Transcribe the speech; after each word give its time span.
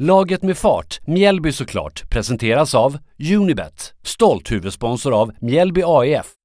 Laget 0.00 0.42
med 0.42 0.58
fart, 0.58 1.00
Mjällby 1.06 1.52
såklart, 1.52 2.10
presenteras 2.10 2.74
av 2.74 2.98
Unibet, 3.36 3.94
stolt 4.02 4.52
huvudsponsor 4.52 5.20
av 5.20 5.32
Mjällby 5.40 5.82
AIF. 5.84 6.37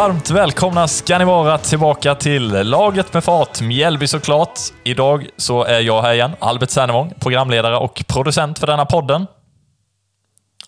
Varmt 0.00 0.30
välkomna 0.30 0.88
ska 0.88 1.18
ni 1.18 1.24
vara 1.24 1.58
tillbaka 1.58 2.14
till 2.14 2.48
Laget 2.48 3.14
med 3.14 3.24
fart, 3.24 3.60
Mjällby 3.60 4.06
såklart. 4.06 4.58
Idag 4.84 5.26
så 5.36 5.64
är 5.64 5.80
jag 5.80 6.02
här 6.02 6.12
igen, 6.12 6.32
Albert 6.38 6.70
Sernevång, 6.70 7.14
programledare 7.18 7.76
och 7.76 8.04
producent 8.08 8.58
för 8.58 8.66
denna 8.66 8.86
podden. 8.86 9.26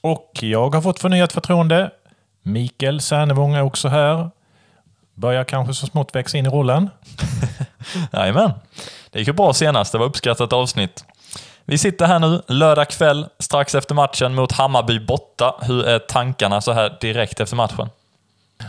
Och 0.01 0.31
jag 0.41 0.75
har 0.75 0.83
fått 0.83 1.01
förnyat 1.01 1.33
förtroende. 1.33 1.91
Mikael 2.43 3.01
Sernevång 3.01 3.55
är 3.55 3.63
också 3.63 3.89
här. 3.89 4.31
Börjar 5.15 5.45
kanske 5.45 5.75
så 5.75 5.87
smått 5.87 6.15
växa 6.15 6.39
in 6.39 6.47
i 6.47 6.49
rollen. 6.49 6.91
Jajamän. 8.13 8.53
Det 9.11 9.19
gick 9.19 9.29
ju 9.29 9.35
bra 9.35 9.53
senast, 9.53 9.93
det 9.93 9.99
var 9.99 10.07
uppskattat 10.07 10.53
avsnitt. 10.53 11.05
Vi 11.65 11.79
sitter 11.79 12.07
här 12.07 12.19
nu, 12.19 12.43
lördag 12.47 12.89
kväll, 12.89 13.27
strax 13.39 13.75
efter 13.75 13.95
matchen 13.95 14.35
mot 14.35 14.53
Hammarby 14.53 15.01
borta. 15.01 15.55
Hur 15.63 15.87
är 15.87 15.99
tankarna 15.99 16.61
så 16.61 16.73
här 16.73 16.99
direkt 17.01 17.41
efter 17.41 17.57
matchen? 17.57 17.89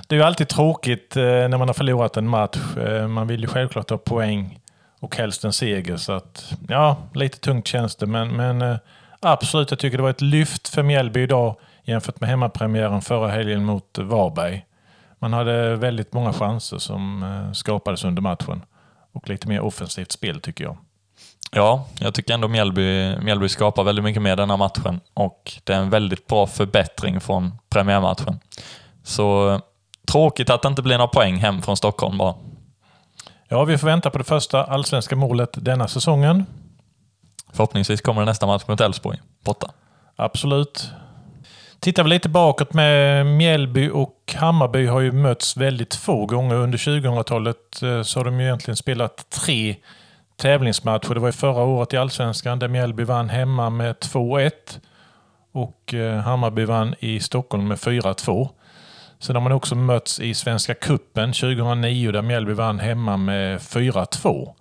Det 0.07 0.15
är 0.15 0.19
ju 0.19 0.25
alltid 0.25 0.47
tråkigt 0.47 1.17
eh, 1.17 1.23
när 1.23 1.57
man 1.57 1.67
har 1.67 1.73
förlorat 1.73 2.17
en 2.17 2.27
match. 2.27 2.77
Eh, 2.77 3.07
man 3.07 3.27
vill 3.27 3.41
ju 3.41 3.47
självklart 3.47 3.89
ha 3.89 3.97
poäng 3.97 4.59
och 4.99 5.15
helst 5.15 5.43
en 5.43 5.53
seger. 5.53 5.97
Så 5.97 6.11
att, 6.13 6.53
ja, 6.67 6.97
lite 7.13 7.39
tungt 7.39 7.67
känns 7.67 7.95
det. 7.95 8.05
Men, 8.05 8.35
men 8.35 8.61
eh, 8.61 8.77
absolut, 9.19 9.71
jag 9.71 9.79
tycker 9.79 9.97
det 9.97 10.03
var 10.03 10.09
ett 10.09 10.21
lyft 10.21 10.69
för 10.69 10.83
Mjällby 10.83 11.21
idag 11.21 11.55
jämfört 11.83 12.19
med 12.19 12.29
hemmapremiären 12.29 13.01
förra 13.01 13.27
helgen 13.27 13.65
mot 13.65 13.97
Varberg. 13.97 14.65
Man 15.19 15.33
hade 15.33 15.75
väldigt 15.75 16.13
många 16.13 16.33
chanser 16.33 16.77
som 16.77 17.51
skapades 17.53 18.03
under 18.03 18.21
matchen. 18.21 18.61
Och 19.13 19.29
lite 19.29 19.47
mer 19.47 19.61
offensivt 19.61 20.11
spel 20.11 20.41
tycker 20.41 20.63
jag. 20.63 20.77
Ja, 21.51 21.85
jag 21.99 22.13
tycker 22.13 22.33
ändå 22.33 22.47
Mjällby, 22.47 23.15
Mjällby 23.15 23.49
skapar 23.49 23.83
väldigt 23.83 24.03
mycket 24.03 24.21
mer 24.21 24.35
den 24.35 24.49
här 24.49 24.57
matchen 24.57 24.99
och 25.13 25.51
det 25.63 25.73
är 25.73 25.77
en 25.77 25.89
väldigt 25.89 26.27
bra 26.27 26.47
förbättring 26.47 27.21
från 27.21 27.51
premiärmatchen. 27.69 28.39
Så 29.03 29.59
Tråkigt 30.11 30.49
att 30.49 30.61
det 30.61 30.67
inte 30.67 30.81
blir 30.81 30.97
några 30.97 31.07
poäng 31.07 31.35
hem 31.35 31.61
från 31.61 31.77
Stockholm 31.77 32.17
bara. 32.17 32.35
Ja, 33.47 33.63
vi 33.63 33.77
får 33.77 33.87
vänta 33.87 34.09
på 34.09 34.17
det 34.17 34.23
första 34.23 34.63
allsvenska 34.63 35.15
målet 35.15 35.49
denna 35.53 35.87
säsongen. 35.87 36.45
Förhoppningsvis 37.51 38.01
kommer 38.01 38.21
det 38.21 38.25
nästa 38.25 38.45
match 38.45 38.63
mot 38.67 38.81
Elfsborg, 38.81 39.17
borta. 39.45 39.71
Absolut. 40.15 40.91
Tittar 41.79 42.03
vi 42.03 42.09
lite 42.09 42.29
bakåt 42.29 42.73
med 42.73 43.25
Mjällby 43.25 43.89
och 43.89 44.33
Hammarby 44.35 44.85
har 44.85 44.99
ju 44.99 45.11
mötts 45.11 45.57
väldigt 45.57 45.95
få 45.95 46.25
gånger. 46.25 46.55
Under 46.55 46.77
2000-talet 46.77 47.81
eh, 47.83 48.01
så 48.01 48.19
har 48.19 48.25
de 48.25 48.39
ju 48.39 48.45
egentligen 48.45 48.77
spelat 48.77 49.29
tre 49.29 49.75
tävlingsmatcher. 50.35 51.13
Det 51.13 51.19
var 51.19 51.27
ju 51.27 51.31
förra 51.31 51.63
året 51.63 51.93
i 51.93 51.97
Allsvenskan 51.97 52.59
där 52.59 52.67
Mjällby 52.67 53.03
vann 53.03 53.29
hemma 53.29 53.69
med 53.69 53.95
2-1 53.95 54.51
och 55.51 55.93
eh, 55.93 56.19
Hammarby 56.19 56.65
vann 56.65 56.95
i 56.99 57.19
Stockholm 57.19 57.67
med 57.67 57.77
4-2. 57.77 58.49
Sen 59.23 59.35
har 59.35 59.41
man 59.41 59.51
också 59.51 59.75
mötts 59.75 60.19
i 60.19 60.33
Svenska 60.33 60.73
Kuppen 60.73 61.33
2009 61.33 62.11
där 62.11 62.21
Mjällby 62.21 62.53
vann 62.53 62.79
hemma 62.79 63.17
med 63.17 63.59
4-2. 63.59 64.53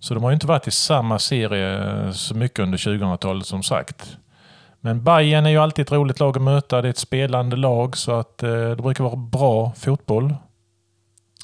Så 0.00 0.14
de 0.14 0.22
har 0.22 0.30
ju 0.30 0.34
inte 0.34 0.46
varit 0.46 0.66
i 0.66 0.70
samma 0.70 1.18
serie 1.18 2.04
eh, 2.04 2.10
så 2.10 2.34
mycket 2.34 2.58
under 2.58 2.78
2000-talet 2.78 3.46
som 3.46 3.62
sagt. 3.62 4.16
Men 4.80 5.04
Bayern 5.04 5.46
är 5.46 5.50
ju 5.50 5.58
alltid 5.58 5.82
ett 5.82 5.92
roligt 5.92 6.20
lag 6.20 6.36
att 6.36 6.42
möta. 6.42 6.82
Det 6.82 6.88
är 6.88 6.90
ett 6.90 6.98
spelande 6.98 7.56
lag 7.56 7.96
så 7.96 8.12
att 8.12 8.42
eh, 8.42 8.50
det 8.50 8.82
brukar 8.82 9.04
vara 9.04 9.16
bra 9.16 9.72
fotboll. 9.76 10.34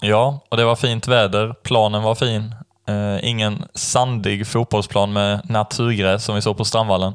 Ja, 0.01 0.41
och 0.49 0.57
det 0.57 0.65
var 0.65 0.77
fint 0.77 1.09
väder. 1.09 1.55
Planen 1.63 2.03
var 2.03 2.15
fin. 2.15 2.55
Eh, 2.89 3.29
ingen 3.29 3.65
sandig 3.75 4.47
fotbollsplan 4.47 5.13
med 5.13 5.51
naturgräs 5.51 6.25
som 6.25 6.35
vi 6.35 6.43
såg 6.43 6.57
på 6.57 6.65
Strandvallen. 6.65 7.15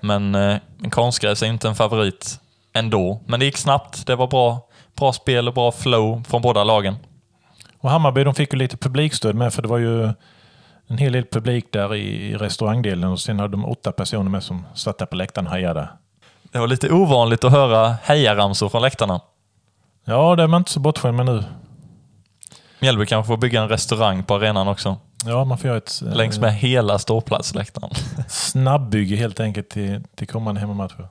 Men 0.00 0.34
eh, 0.34 0.58
konstgräs 0.90 1.42
är 1.42 1.46
inte 1.46 1.68
en 1.68 1.74
favorit 1.74 2.40
ändå. 2.74 3.20
Men 3.26 3.40
det 3.40 3.46
gick 3.46 3.56
snabbt. 3.56 4.06
Det 4.06 4.16
var 4.16 4.26
bra, 4.26 4.68
bra 4.96 5.12
spel 5.12 5.48
och 5.48 5.54
bra 5.54 5.72
flow 5.72 6.24
från 6.28 6.42
båda 6.42 6.64
lagen. 6.64 6.96
Och 7.80 7.90
Hammarby 7.90 8.24
de 8.24 8.34
fick 8.34 8.52
ju 8.52 8.58
lite 8.58 8.76
publikstöd 8.76 9.34
med 9.34 9.54
för 9.54 9.62
det 9.62 9.68
var 9.68 9.78
ju 9.78 10.12
en 10.86 10.98
hel 10.98 11.12
del 11.12 11.24
publik 11.24 11.72
där 11.72 11.94
i 11.94 12.34
restaurangdelen 12.34 13.10
och 13.10 13.20
sen 13.20 13.38
hade 13.38 13.52
de 13.52 13.64
åtta 13.64 13.92
personer 13.92 14.30
med 14.30 14.42
som 14.42 14.66
satt 14.74 14.98
där 14.98 15.06
på 15.06 15.16
läktaren 15.16 15.46
och 15.46 15.52
hejade. 15.52 15.88
Det 16.42 16.58
var 16.58 16.66
lite 16.66 16.92
ovanligt 16.92 17.44
att 17.44 17.52
höra 17.52 17.96
hejaramsor 18.02 18.68
från 18.68 18.82
läktarna. 18.82 19.20
Ja, 20.04 20.36
det 20.36 20.42
är 20.42 20.46
man 20.46 20.60
inte 20.60 20.70
så 20.70 20.80
bortskämd 20.80 21.16
med 21.16 21.26
nu. 21.26 21.44
Mjällby 22.80 23.06
kanske 23.06 23.26
får 23.26 23.36
bygga 23.36 23.62
en 23.62 23.68
restaurang 23.68 24.24
på 24.24 24.34
arenan 24.34 24.68
också. 24.68 24.96
Ja, 25.24 25.44
man 25.44 25.58
får 25.58 25.68
göra 25.68 25.78
ett... 25.78 26.02
Längs 26.02 26.38
med 26.38 26.54
hela 26.54 26.98
ståplatsläktaren. 26.98 27.90
Snabbbygge 28.28 29.16
helt 29.16 29.40
enkelt 29.40 29.68
till, 29.68 30.02
till 30.16 30.28
kommande 30.28 30.60
hemmamatcher. 30.60 31.08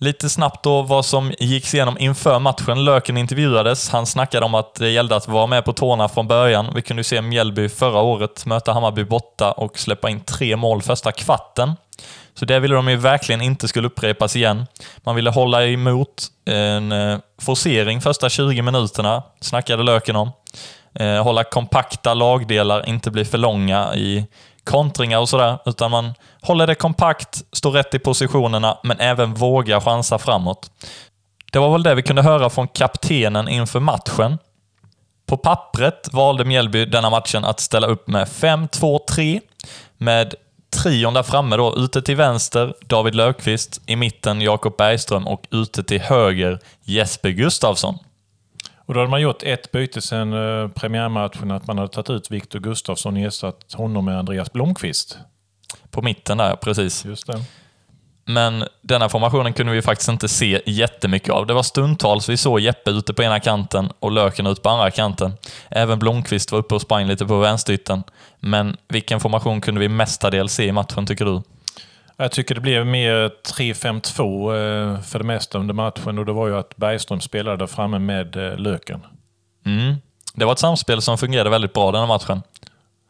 Lite 0.00 0.28
snabbt 0.28 0.64
då 0.64 0.82
vad 0.82 1.04
som 1.04 1.32
gick 1.38 1.74
igenom 1.74 1.98
inför 1.98 2.38
matchen. 2.38 2.84
Löken 2.84 3.16
intervjuades. 3.16 3.90
Han 3.90 4.06
snackade 4.06 4.46
om 4.46 4.54
att 4.54 4.74
det 4.74 4.90
gällde 4.90 5.16
att 5.16 5.28
vara 5.28 5.46
med 5.46 5.64
på 5.64 5.72
tårna 5.72 6.08
från 6.08 6.28
början. 6.28 6.72
Vi 6.74 6.82
kunde 6.82 7.04
se 7.04 7.22
Mjällby 7.22 7.68
förra 7.68 8.00
året 8.00 8.46
möta 8.46 8.72
Hammarby 8.72 9.04
borta 9.04 9.52
och 9.52 9.78
släppa 9.78 10.10
in 10.10 10.20
tre 10.20 10.56
mål 10.56 10.82
första 10.82 11.12
kvarten. 11.12 11.76
Så 12.34 12.44
det 12.44 12.60
ville 12.60 12.74
de 12.74 12.88
ju 12.88 12.96
verkligen 12.96 13.40
inte 13.40 13.68
skulle 13.68 13.86
upprepas 13.86 14.36
igen. 14.36 14.66
Man 14.96 15.14
ville 15.14 15.30
hålla 15.30 15.66
emot 15.66 16.26
en 16.44 16.92
eh, 16.92 17.18
forcering 17.40 18.00
första 18.00 18.28
20 18.28 18.62
minuterna, 18.62 19.22
snackade 19.40 19.82
Löken 19.82 20.16
om. 20.16 20.30
Eh, 20.94 21.22
hålla 21.22 21.44
kompakta 21.44 22.14
lagdelar, 22.14 22.88
inte 22.88 23.10
bli 23.10 23.24
för 23.24 23.38
långa 23.38 23.94
i 23.94 24.26
kontringar 24.68 25.18
och 25.18 25.28
sådär, 25.28 25.58
utan 25.66 25.90
man 25.90 26.14
håller 26.42 26.66
det 26.66 26.74
kompakt, 26.74 27.42
står 27.52 27.70
rätt 27.70 27.94
i 27.94 27.98
positionerna, 27.98 28.78
men 28.82 29.00
även 29.00 29.34
vågar 29.34 29.80
chansa 29.80 30.18
framåt. 30.18 30.70
Det 31.52 31.58
var 31.58 31.72
väl 31.72 31.82
det 31.82 31.94
vi 31.94 32.02
kunde 32.02 32.22
höra 32.22 32.50
från 32.50 32.68
kaptenen 32.68 33.48
inför 33.48 33.80
matchen. 33.80 34.38
På 35.26 35.36
pappret 35.36 36.08
valde 36.12 36.44
Mjällby 36.44 36.84
denna 36.84 37.10
matchen 37.10 37.44
att 37.44 37.60
ställa 37.60 37.86
upp 37.86 38.08
med 38.08 38.28
5-2-3 38.28 39.40
med 39.96 40.34
trion 40.70 41.14
där 41.14 41.22
framme 41.22 41.56
då, 41.56 41.76
ute 41.76 42.02
till 42.02 42.16
vänster 42.16 42.74
David 42.86 43.14
Löfqvist, 43.14 43.80
i 43.86 43.96
mitten 43.96 44.40
Jakob 44.40 44.76
Bergström 44.76 45.26
och 45.26 45.46
ute 45.50 45.82
till 45.82 46.00
höger 46.00 46.58
Jesper 46.84 47.30
Gustavsson. 47.30 47.98
Och 48.88 48.94
då 48.94 49.00
hade 49.00 49.10
man 49.10 49.20
gjort 49.20 49.42
ett 49.42 49.72
byte 49.72 50.00
sen 50.00 50.32
eh, 50.32 50.68
premiärmatchen, 50.68 51.50
att 51.50 51.66
man 51.66 51.78
hade 51.78 51.92
tagit 51.92 52.10
ut 52.10 52.30
Viktor 52.30 52.60
Gustafsson 52.60 53.16
och 53.16 53.22
ersatt 53.22 53.72
honom 53.72 54.04
med 54.04 54.18
Andreas 54.18 54.52
Blomqvist. 54.52 55.18
På 55.90 56.02
mitten 56.02 56.38
där, 56.38 56.56
precis. 56.56 57.04
Just 57.04 57.26
det. 57.26 57.44
Men 58.24 58.64
denna 58.82 59.08
formationen 59.08 59.52
kunde 59.52 59.72
vi 59.72 59.82
faktiskt 59.82 60.08
inte 60.08 60.28
se 60.28 60.62
jättemycket 60.66 61.30
av. 61.30 61.46
Det 61.46 61.54
var 61.54 61.62
stundtals 61.62 62.28
vi 62.28 62.36
såg 62.36 62.60
Jeppe 62.60 62.90
ute 62.90 63.14
på 63.14 63.22
ena 63.22 63.40
kanten 63.40 63.92
och 63.98 64.12
Löken 64.12 64.46
ut 64.46 64.62
på 64.62 64.68
andra 64.68 64.90
kanten. 64.90 65.32
Även 65.68 65.98
Blomqvist 65.98 66.52
var 66.52 66.58
uppe 66.58 66.74
och 66.74 66.82
sprang 66.82 67.06
lite 67.06 67.26
på 67.26 67.38
vänsterytten. 67.38 68.02
Men 68.40 68.76
vilken 68.88 69.20
formation 69.20 69.60
kunde 69.60 69.80
vi 69.80 69.88
mestadels 69.88 70.52
se 70.52 70.66
i 70.66 70.72
matchen, 70.72 71.06
tycker 71.06 71.24
du? 71.24 71.42
Jag 72.20 72.32
tycker 72.32 72.54
det 72.54 72.60
blev 72.60 72.86
mer 72.86 73.30
3-5-2 73.58 74.94
eh, 74.94 75.00
för 75.00 75.18
det 75.18 75.24
mesta 75.24 75.58
under 75.58 75.74
matchen 75.74 76.18
och 76.18 76.26
det 76.26 76.32
var 76.32 76.48
ju 76.48 76.58
att 76.58 76.76
Bergström 76.76 77.20
spelade 77.20 77.56
där 77.56 77.66
framme 77.66 77.98
med 77.98 78.36
eh, 78.36 78.56
Löken. 78.56 79.06
Mm. 79.66 79.94
Det 80.34 80.44
var 80.44 80.52
ett 80.52 80.58
samspel 80.58 81.02
som 81.02 81.18
fungerade 81.18 81.50
väldigt 81.50 81.72
bra 81.72 81.92
den 81.92 82.00
här 82.00 82.08
matchen. 82.08 82.42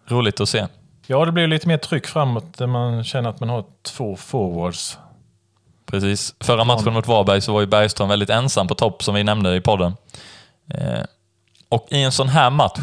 Roligt 0.06 0.40
att 0.40 0.48
se. 0.48 0.66
Ja, 1.06 1.24
det 1.24 1.32
blev 1.32 1.48
lite 1.48 1.68
mer 1.68 1.78
tryck 1.78 2.06
framåt 2.06 2.58
där 2.58 2.66
man 2.66 3.04
känner 3.04 3.30
att 3.30 3.40
man 3.40 3.48
har 3.48 3.64
två 3.82 4.16
forwards. 4.16 4.98
Precis. 5.86 6.34
Förra 6.40 6.64
matchen 6.64 6.92
mot 6.92 7.06
Varberg 7.06 7.40
så 7.40 7.52
var 7.52 7.60
ju 7.60 7.66
Bergström 7.66 8.08
väldigt 8.08 8.30
ensam 8.30 8.68
på 8.68 8.74
topp, 8.74 9.02
som 9.02 9.14
vi 9.14 9.24
nämnde 9.24 9.56
i 9.56 9.60
podden. 9.60 9.96
Eh, 10.74 11.02
och 11.68 11.86
i 11.90 12.02
en 12.02 12.12
sån 12.12 12.28
här 12.28 12.50
match, 12.50 12.80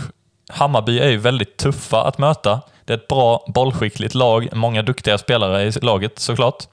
Hammarby 0.50 1.00
är 1.00 1.10
ju 1.10 1.18
väldigt 1.18 1.58
tuffa 1.58 2.04
att 2.04 2.18
möta. 2.18 2.62
Det 2.86 2.94
är 2.94 2.98
ett 2.98 3.08
bra 3.08 3.46
bollskickligt 3.48 4.16
lag, 4.16 4.50
många 4.54 4.82
duktiga 4.82 5.18
spelare 5.18 5.64
i 5.64 5.72
laget 5.72 6.20
såklart. 6.20 6.68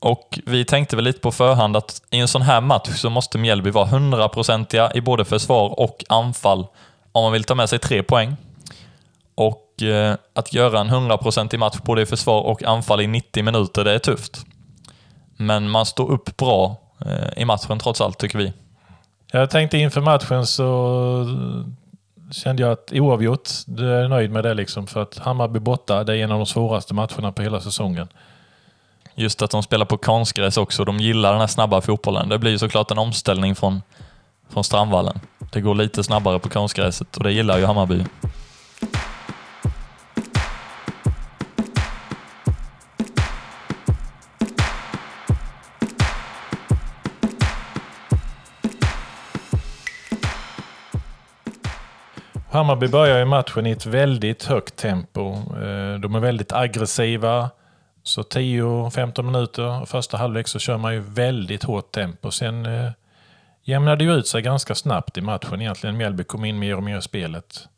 Och 0.00 0.38
vi 0.46 0.64
tänkte 0.64 0.96
väl 0.96 1.04
lite 1.04 1.20
på 1.20 1.32
förhand 1.32 1.76
att 1.76 2.02
i 2.10 2.18
en 2.18 2.28
sån 2.28 2.42
här 2.42 2.60
match 2.60 2.88
så 2.94 3.10
måste 3.10 3.38
Mjällby 3.38 3.70
vara 3.70 3.86
hundraprocentiga 3.86 4.92
i 4.94 5.00
både 5.00 5.24
försvar 5.24 5.80
och 5.80 6.04
anfall 6.08 6.66
om 7.12 7.22
man 7.22 7.32
vill 7.32 7.44
ta 7.44 7.54
med 7.54 7.68
sig 7.68 7.78
tre 7.78 8.02
poäng. 8.02 8.36
Och 9.34 9.82
eh, 9.82 10.16
att 10.34 10.52
göra 10.52 10.80
en 10.80 10.88
hundraprocentig 10.88 11.58
match 11.58 11.76
både 11.84 12.02
i 12.02 12.06
försvar 12.06 12.40
och 12.40 12.62
anfall 12.62 13.00
i 13.00 13.06
90 13.06 13.44
minuter, 13.44 13.84
det 13.84 13.92
är 13.92 13.98
tufft. 13.98 14.46
Men 15.36 15.70
man 15.70 15.86
står 15.86 16.10
upp 16.10 16.36
bra 16.36 16.76
eh, 17.06 17.42
i 17.42 17.44
matchen 17.44 17.78
trots 17.78 18.00
allt, 18.00 18.18
tycker 18.18 18.38
vi. 18.38 18.52
Jag 19.32 19.50
tänkte 19.50 19.78
inför 19.78 20.00
matchen 20.00 20.46
så 20.46 21.26
kände 22.34 22.62
jag 22.62 22.72
att 22.72 22.92
oavgjort, 22.92 23.48
du 23.66 23.94
är 23.94 24.08
nöjd 24.08 24.30
med 24.30 24.44
det 24.44 24.54
liksom. 24.54 24.86
För 24.86 25.02
att 25.02 25.18
Hammarby 25.18 25.58
borta, 25.58 26.04
det 26.04 26.16
är 26.16 26.24
en 26.24 26.32
av 26.32 26.38
de 26.38 26.46
svåraste 26.46 26.94
matcherna 26.94 27.32
på 27.32 27.42
hela 27.42 27.60
säsongen. 27.60 28.08
Just 29.14 29.42
att 29.42 29.50
de 29.50 29.62
spelar 29.62 29.86
på 29.86 29.96
konstgräs 29.96 30.56
också. 30.56 30.84
De 30.84 30.98
gillar 30.98 31.30
den 31.30 31.40
här 31.40 31.46
snabba 31.46 31.80
fotbollen. 31.80 32.28
Det 32.28 32.38
blir 32.38 32.50
ju 32.50 32.58
såklart 32.58 32.90
en 32.90 32.98
omställning 32.98 33.54
från, 33.54 33.82
från 34.48 34.64
Strandvallen. 34.64 35.20
Det 35.52 35.60
går 35.60 35.74
lite 35.74 36.04
snabbare 36.04 36.38
på 36.38 36.48
konstgräset 36.48 37.16
och 37.16 37.24
det 37.24 37.32
gillar 37.32 37.58
ju 37.58 37.64
Hammarby. 37.64 38.04
Hammarby 52.54 52.88
börjar 52.88 53.18
ju 53.18 53.24
matchen 53.24 53.66
i 53.66 53.70
ett 53.70 53.86
väldigt 53.86 54.44
högt 54.44 54.76
tempo. 54.76 55.32
Eh, 55.34 56.00
de 56.00 56.14
är 56.14 56.20
väldigt 56.20 56.52
aggressiva. 56.52 57.50
Så 58.02 58.22
10-15 58.22 59.22
minuter 59.22 59.84
första 59.86 60.16
halvlek 60.16 60.48
så 60.48 60.58
kör 60.58 60.78
man 60.78 60.94
ju 60.94 61.00
väldigt 61.00 61.64
hårt 61.64 61.92
tempo. 61.92 62.30
Sen 62.30 62.66
eh, 62.66 62.90
jämnar 63.62 63.96
det 63.96 64.04
ju 64.04 64.12
ut 64.12 64.26
sig 64.26 64.42
ganska 64.42 64.74
snabbt 64.74 65.18
i 65.18 65.20
matchen 65.20 65.60
egentligen. 65.60 65.96
Mjällby 65.96 66.24
kom 66.24 66.44
in 66.44 66.58
mer 66.58 66.76
och 66.76 66.82
mer 66.82 66.98
i 66.98 67.02
spelet. 67.02 67.68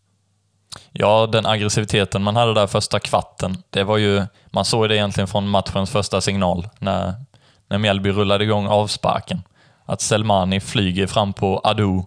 Ja, 0.93 1.27
den 1.33 1.47
aggressiviteten 1.47 2.23
man 2.23 2.37
hade 2.37 2.55
där 2.55 2.67
första 2.67 3.01
kvarten, 3.01 3.63
det 3.71 3.85
var 3.85 3.97
ju... 3.97 4.23
Man 4.47 4.65
såg 4.65 4.89
det 4.89 4.97
egentligen 4.97 5.29
från 5.29 5.49
matchens 5.49 5.91
första 5.91 6.21
signal 6.21 6.69
när, 6.79 7.15
när 7.69 7.79
Mjällby 7.79 8.11
rullade 8.11 8.45
igång 8.45 8.67
avsparken. 8.67 9.43
Att 9.85 10.01
Selmani 10.01 10.61
flyger 10.61 11.07
fram 11.07 11.33
på 11.33 11.59
Adu 11.59 12.03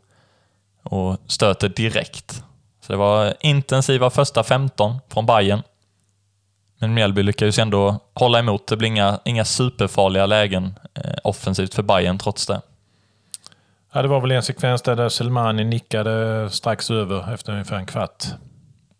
och 0.83 1.17
stöter 1.27 1.69
direkt. 1.69 2.43
Så 2.89 2.93
det 2.93 2.97
var 2.97 3.33
intensiva 3.39 4.09
första 4.09 4.43
15 4.43 4.99
från 5.09 5.25
Bayern. 5.25 5.63
Men 6.79 6.93
Mjällby 6.93 7.23
lyckades 7.23 7.59
ändå 7.59 7.99
hålla 8.13 8.39
emot. 8.39 8.67
Det 8.67 8.77
blir 8.77 8.87
inga, 8.87 9.19
inga 9.25 9.45
superfarliga 9.45 10.25
lägen 10.25 10.79
eh, 10.93 11.13
offensivt 11.23 11.73
för 11.73 11.83
Bayern 11.83 12.17
trots 12.17 12.47
det. 12.47 12.61
Ja, 13.93 14.01
det 14.01 14.07
var 14.07 14.21
väl 14.21 14.31
en 14.31 14.43
sekvens 14.43 14.81
där 14.81 15.09
Selmani 15.09 15.63
nickade 15.63 16.49
strax 16.51 16.91
över 16.91 17.33
efter 17.33 17.51
ungefär 17.51 17.75
en 17.75 17.85
kvart. 17.85 18.23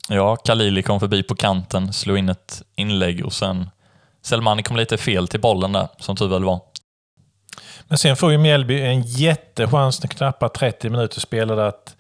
Ja, 0.10 0.36
Khalili 0.36 0.84
kom 0.84 1.00
förbi 1.00 1.24
på 1.24 1.36
kanten, 1.36 1.94
slog 1.94 2.18
in 2.18 2.30
ett 2.30 2.64
inlägg 2.76 3.26
och 3.26 3.34
sen 3.34 3.70
Selmani 4.22 4.64
kom 4.64 4.78
lite 4.78 4.98
fel 4.98 5.28
till 5.28 5.42
bollen 5.42 5.72
där, 5.72 5.88
som 5.98 6.16
tur 6.16 6.28
väl 6.28 6.44
var. 6.44 6.62
Men 7.88 7.98
sen 7.98 8.16
får 8.16 8.32
ju 8.32 8.38
Mjällby 8.38 8.82
en 8.82 9.02
jättechans 9.02 10.04
när 10.04 10.08
knappt 10.08 10.54
30 10.56 10.90
minuter 10.90 11.20
spelade 11.20 11.68
att 11.68 11.96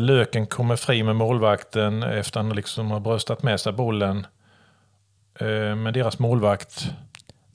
Löken 0.00 0.46
kommer 0.46 0.76
fri 0.76 1.02
med 1.02 1.16
målvakten 1.16 2.02
efter 2.02 2.40
att 2.40 2.46
han 2.46 2.56
liksom 2.56 2.90
har 2.90 3.00
bröstat 3.00 3.42
med 3.42 3.60
sig 3.60 3.72
bollen. 3.72 4.26
Eh, 5.40 5.46
men 5.76 5.92
deras 5.92 6.18
målvakt 6.18 6.90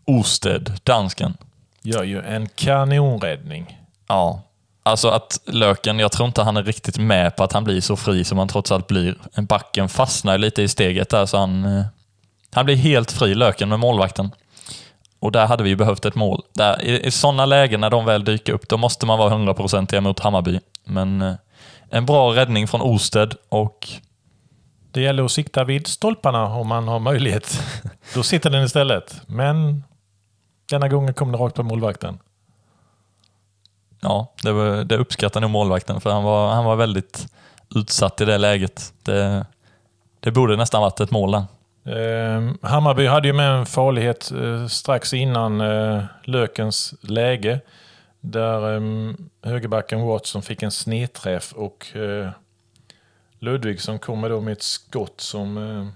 Osted, 0.06 0.72
dansken. 0.84 1.38
gör 1.82 2.04
ju 2.04 2.22
en 2.22 2.48
kanonräddning. 2.56 3.80
Ja. 4.08 4.42
Alltså 4.84 5.10
att 5.10 5.40
Löken, 5.46 6.00
jag 6.00 6.12
tror 6.12 6.28
inte 6.28 6.44
han 6.44 6.58
är 6.58 6.64
riktigt 6.64 6.98
med 6.98 7.36
på 7.36 7.44
att 7.44 7.54
han 7.54 7.64
blir 7.64 7.82
så 7.82 7.96
fri 7.96 8.24
som 8.24 8.38
han 8.38 8.48
trots 8.48 8.72
allt 8.72 8.88
blir. 8.88 9.16
En 9.34 9.46
backen 9.46 9.90
fastnar 9.90 10.38
lite 10.38 10.62
i 10.62 10.68
steget 10.68 11.10
där 11.10 11.26
så 11.26 11.38
han... 11.38 11.66
eh, 11.66 11.86
Han 12.52 12.66
blir 12.66 12.76
helt 12.76 13.12
fri, 13.12 13.36
Löken, 13.36 13.70
med 13.70 13.80
målvakten. 13.80 14.32
Och 15.20 15.32
där 15.32 15.46
hade 15.48 15.64
vi 15.64 15.70
ju 15.70 15.76
behövt 15.76 16.06
ett 16.06 16.16
mål. 16.16 16.42
Där, 16.54 16.82
I 16.84 17.06
i 17.06 17.12
sådana 17.12 17.46
lägen 17.46 17.82
när 17.82 17.90
de 17.90 18.06
väl 18.06 18.24
dyker 18.24 18.54
upp, 18.54 18.68
då 18.70 18.78
måste 18.78 19.06
man 19.06 19.20
vara 19.20 19.30
hundraprocentig 19.30 20.04
mot 20.04 20.20
Hammarby. 20.20 20.60
Men 20.84 21.22
eh, 21.22 21.34
en 21.90 22.06
bra 22.06 22.36
räddning 22.36 22.68
från 22.68 22.82
Osted 22.82 23.36
och 23.50 23.88
Det 24.92 25.02
gäller 25.02 25.24
att 25.24 25.32
sikta 25.32 25.64
vid 25.64 25.88
stolparna 25.88 26.46
om 26.46 26.68
man 26.68 26.88
har 26.88 27.00
möjlighet. 27.00 27.62
Då 28.16 28.24
sitter 28.24 28.50
den 28.50 28.64
istället. 28.64 29.22
Men 29.28 29.84
denna 30.70 30.88
gången 30.88 31.14
kom 31.14 31.32
den 31.32 31.42
rakt 31.42 31.56
på 31.56 31.64
målvakten. 31.64 32.20
ja, 34.02 34.34
det, 34.44 34.52
var, 34.52 34.84
det 34.84 34.98
uppskattar 34.98 35.42
nog 35.42 35.50
målvakten 35.50 36.02
för 36.02 36.10
han 36.10 36.24
var, 36.24 36.54
han 36.54 36.66
var 36.66 36.76
väldigt 36.76 37.28
utsatt 37.76 38.22
i 38.22 38.26
det 38.26 38.38
läget. 38.38 38.94
Det, 39.04 39.46
det 40.20 40.32
borde 40.32 40.56
nästan 40.56 40.82
varit 40.82 41.00
ett 41.00 41.12
mål 41.12 41.32
där. 41.32 41.46
Eh, 41.86 42.52
Hammarby 42.62 43.08
hade 43.08 43.28
ju 43.28 43.34
med 43.34 43.52
en 43.52 43.66
farlighet 43.66 44.32
eh, 44.32 44.68
strax 44.68 45.14
innan 45.14 45.62
eh, 45.62 46.04
Lökens 46.24 46.94
läge. 47.02 47.60
Där 48.26 48.76
um, 48.76 49.30
högerbacken 49.44 50.02
Watson 50.02 50.42
fick 50.42 50.64
en 50.64 50.72
snedträff 50.72 51.54
och 51.54 51.88
eh, 51.94 52.02
uh, 52.02 52.30
Ludvigsson 53.40 54.00
kommer 54.00 54.30
då 54.30 54.42
med 54.42 54.52
ett 54.52 54.64
skott 54.64 55.22
som 55.22 55.58
uh, 55.58 55.88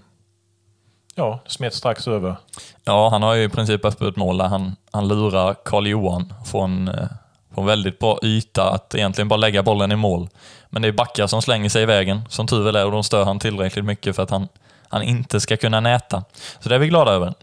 ja, 1.14 1.40
smet 1.46 1.74
strax 1.74 2.08
över. 2.08 2.36
Ja, 2.84 3.08
han 3.08 3.22
har 3.22 3.34
ju 3.34 3.42
i 3.42 3.48
princip 3.48 3.84
öppet 3.84 4.16
mål 4.16 4.38
där 4.38 4.46
han, 4.46 4.76
han 4.92 5.08
lurar 5.08 5.54
Karl-Johan 5.64 6.32
från, 6.46 6.88
uh, 6.88 7.06
från 7.54 7.66
väldigt 7.66 7.98
bra 7.98 8.18
yta 8.22 8.70
att 8.70 8.94
egentligen 8.94 9.28
bara 9.28 9.36
lägga 9.36 9.62
bollen 9.62 9.92
i 9.92 9.96
mål. 9.96 10.28
Men 10.68 10.82
det 10.82 10.88
är 10.88 10.92
backar 10.92 11.26
som 11.26 11.42
slänger 11.42 11.68
sig 11.68 11.82
i 11.82 11.86
vägen, 11.86 12.20
som 12.28 12.46
tur 12.46 12.62
väl 12.62 12.76
är, 12.76 12.86
och 12.86 12.92
de 12.92 13.04
stör 13.04 13.24
han 13.24 13.38
tillräckligt 13.38 13.84
mycket 13.84 14.16
för 14.16 14.22
att 14.22 14.30
han, 14.30 14.48
han 14.88 15.02
inte 15.02 15.40
ska 15.40 15.56
kunna 15.56 15.80
näta. 15.80 16.24
Så 16.60 16.68
det 16.68 16.74
är 16.74 16.78
vi 16.78 16.88
glada 16.88 17.12
över. 17.12 17.34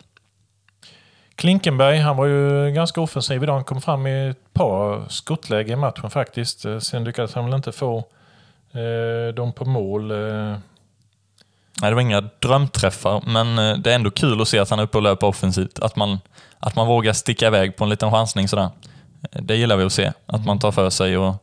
Klinkenberg, 1.38 2.00
han 2.00 2.18
var 2.18 2.26
ju 2.26 2.72
ganska 2.72 3.02
offensiv 3.02 3.44
idag. 3.44 3.54
Han 3.54 3.64
kom 3.64 3.82
fram 3.82 4.08
i 4.08 4.30
ett 4.30 4.54
par 4.54 5.10
skottläge 5.10 5.74
i 5.74 5.76
matchen 5.76 6.10
faktiskt. 6.10 6.66
Eh, 6.66 6.80
sen 6.80 7.04
lyckades 7.04 7.34
han 7.34 7.46
väl 7.46 7.54
inte 7.54 7.72
få 7.72 7.98
eh, 8.72 9.34
dem 9.36 9.54
på 9.54 9.66
mål. 9.66 10.12
Eh, 10.12 10.58
Nej, 11.82 11.92
det 11.92 11.96
var 11.96 12.02
inga 12.02 12.22
drömträffar, 12.22 13.24
men 13.26 13.60
eh, 13.60 13.78
det 13.78 13.92
är 13.92 13.96
ändå 13.96 14.12
kul 14.12 14.42
att 14.42 14.48
se 14.48 14.60
att 14.60 14.70
han 14.70 14.80
är 14.80 14.84
uppe 14.84 14.98
och 14.98 15.04
löper 15.04 15.28
offensivt. 15.28 15.80
Att 15.80 15.96
man, 15.96 16.20
att 16.60 16.76
man 16.76 16.88
vågar 16.88 17.14
sticka 17.14 17.48
iväg 17.48 17.76
på 17.76 17.84
en 17.84 17.90
liten 17.90 18.12
chansning 18.12 18.48
sådär. 18.48 18.70
Eh, 19.32 19.42
det 19.42 19.56
gillar 19.56 19.78
vi 19.78 19.84
att 19.84 19.94
se. 19.94 20.12
Att 20.26 20.46
man 20.46 20.60
tar 20.60 20.72
för 20.72 20.90
sig 20.90 21.18
och 21.18 21.36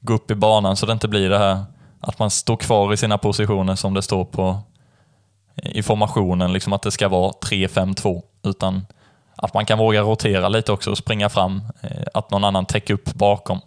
går 0.00 0.14
upp 0.14 0.30
i 0.30 0.34
banan 0.34 0.76
så 0.76 0.86
det 0.86 0.92
inte 0.92 1.08
blir 1.08 1.30
det 1.30 1.38
här 1.38 1.64
att 2.00 2.18
man 2.18 2.30
står 2.30 2.56
kvar 2.56 2.92
i 2.92 2.96
sina 2.96 3.18
positioner 3.18 3.74
som 3.74 3.94
det 3.94 4.02
står 4.02 4.24
på 4.24 4.58
i 5.56 5.82
formationen, 5.82 6.52
liksom 6.52 6.72
att 6.72 6.82
det 6.82 6.90
ska 6.90 7.08
vara 7.08 7.32
3-5-2. 7.32 8.22
Utan 8.42 8.86
att 9.42 9.54
man 9.54 9.66
kan 9.66 9.78
våga 9.78 10.02
rotera 10.02 10.48
lite 10.48 10.72
också 10.72 10.90
och 10.90 10.98
springa 10.98 11.28
fram. 11.28 11.62
eh, 11.82 11.90
Att 12.14 12.30
någon 12.30 12.44
annan 12.44 12.66
täcker 12.66 12.94
upp 12.94 13.04
bakom. 13.14 13.60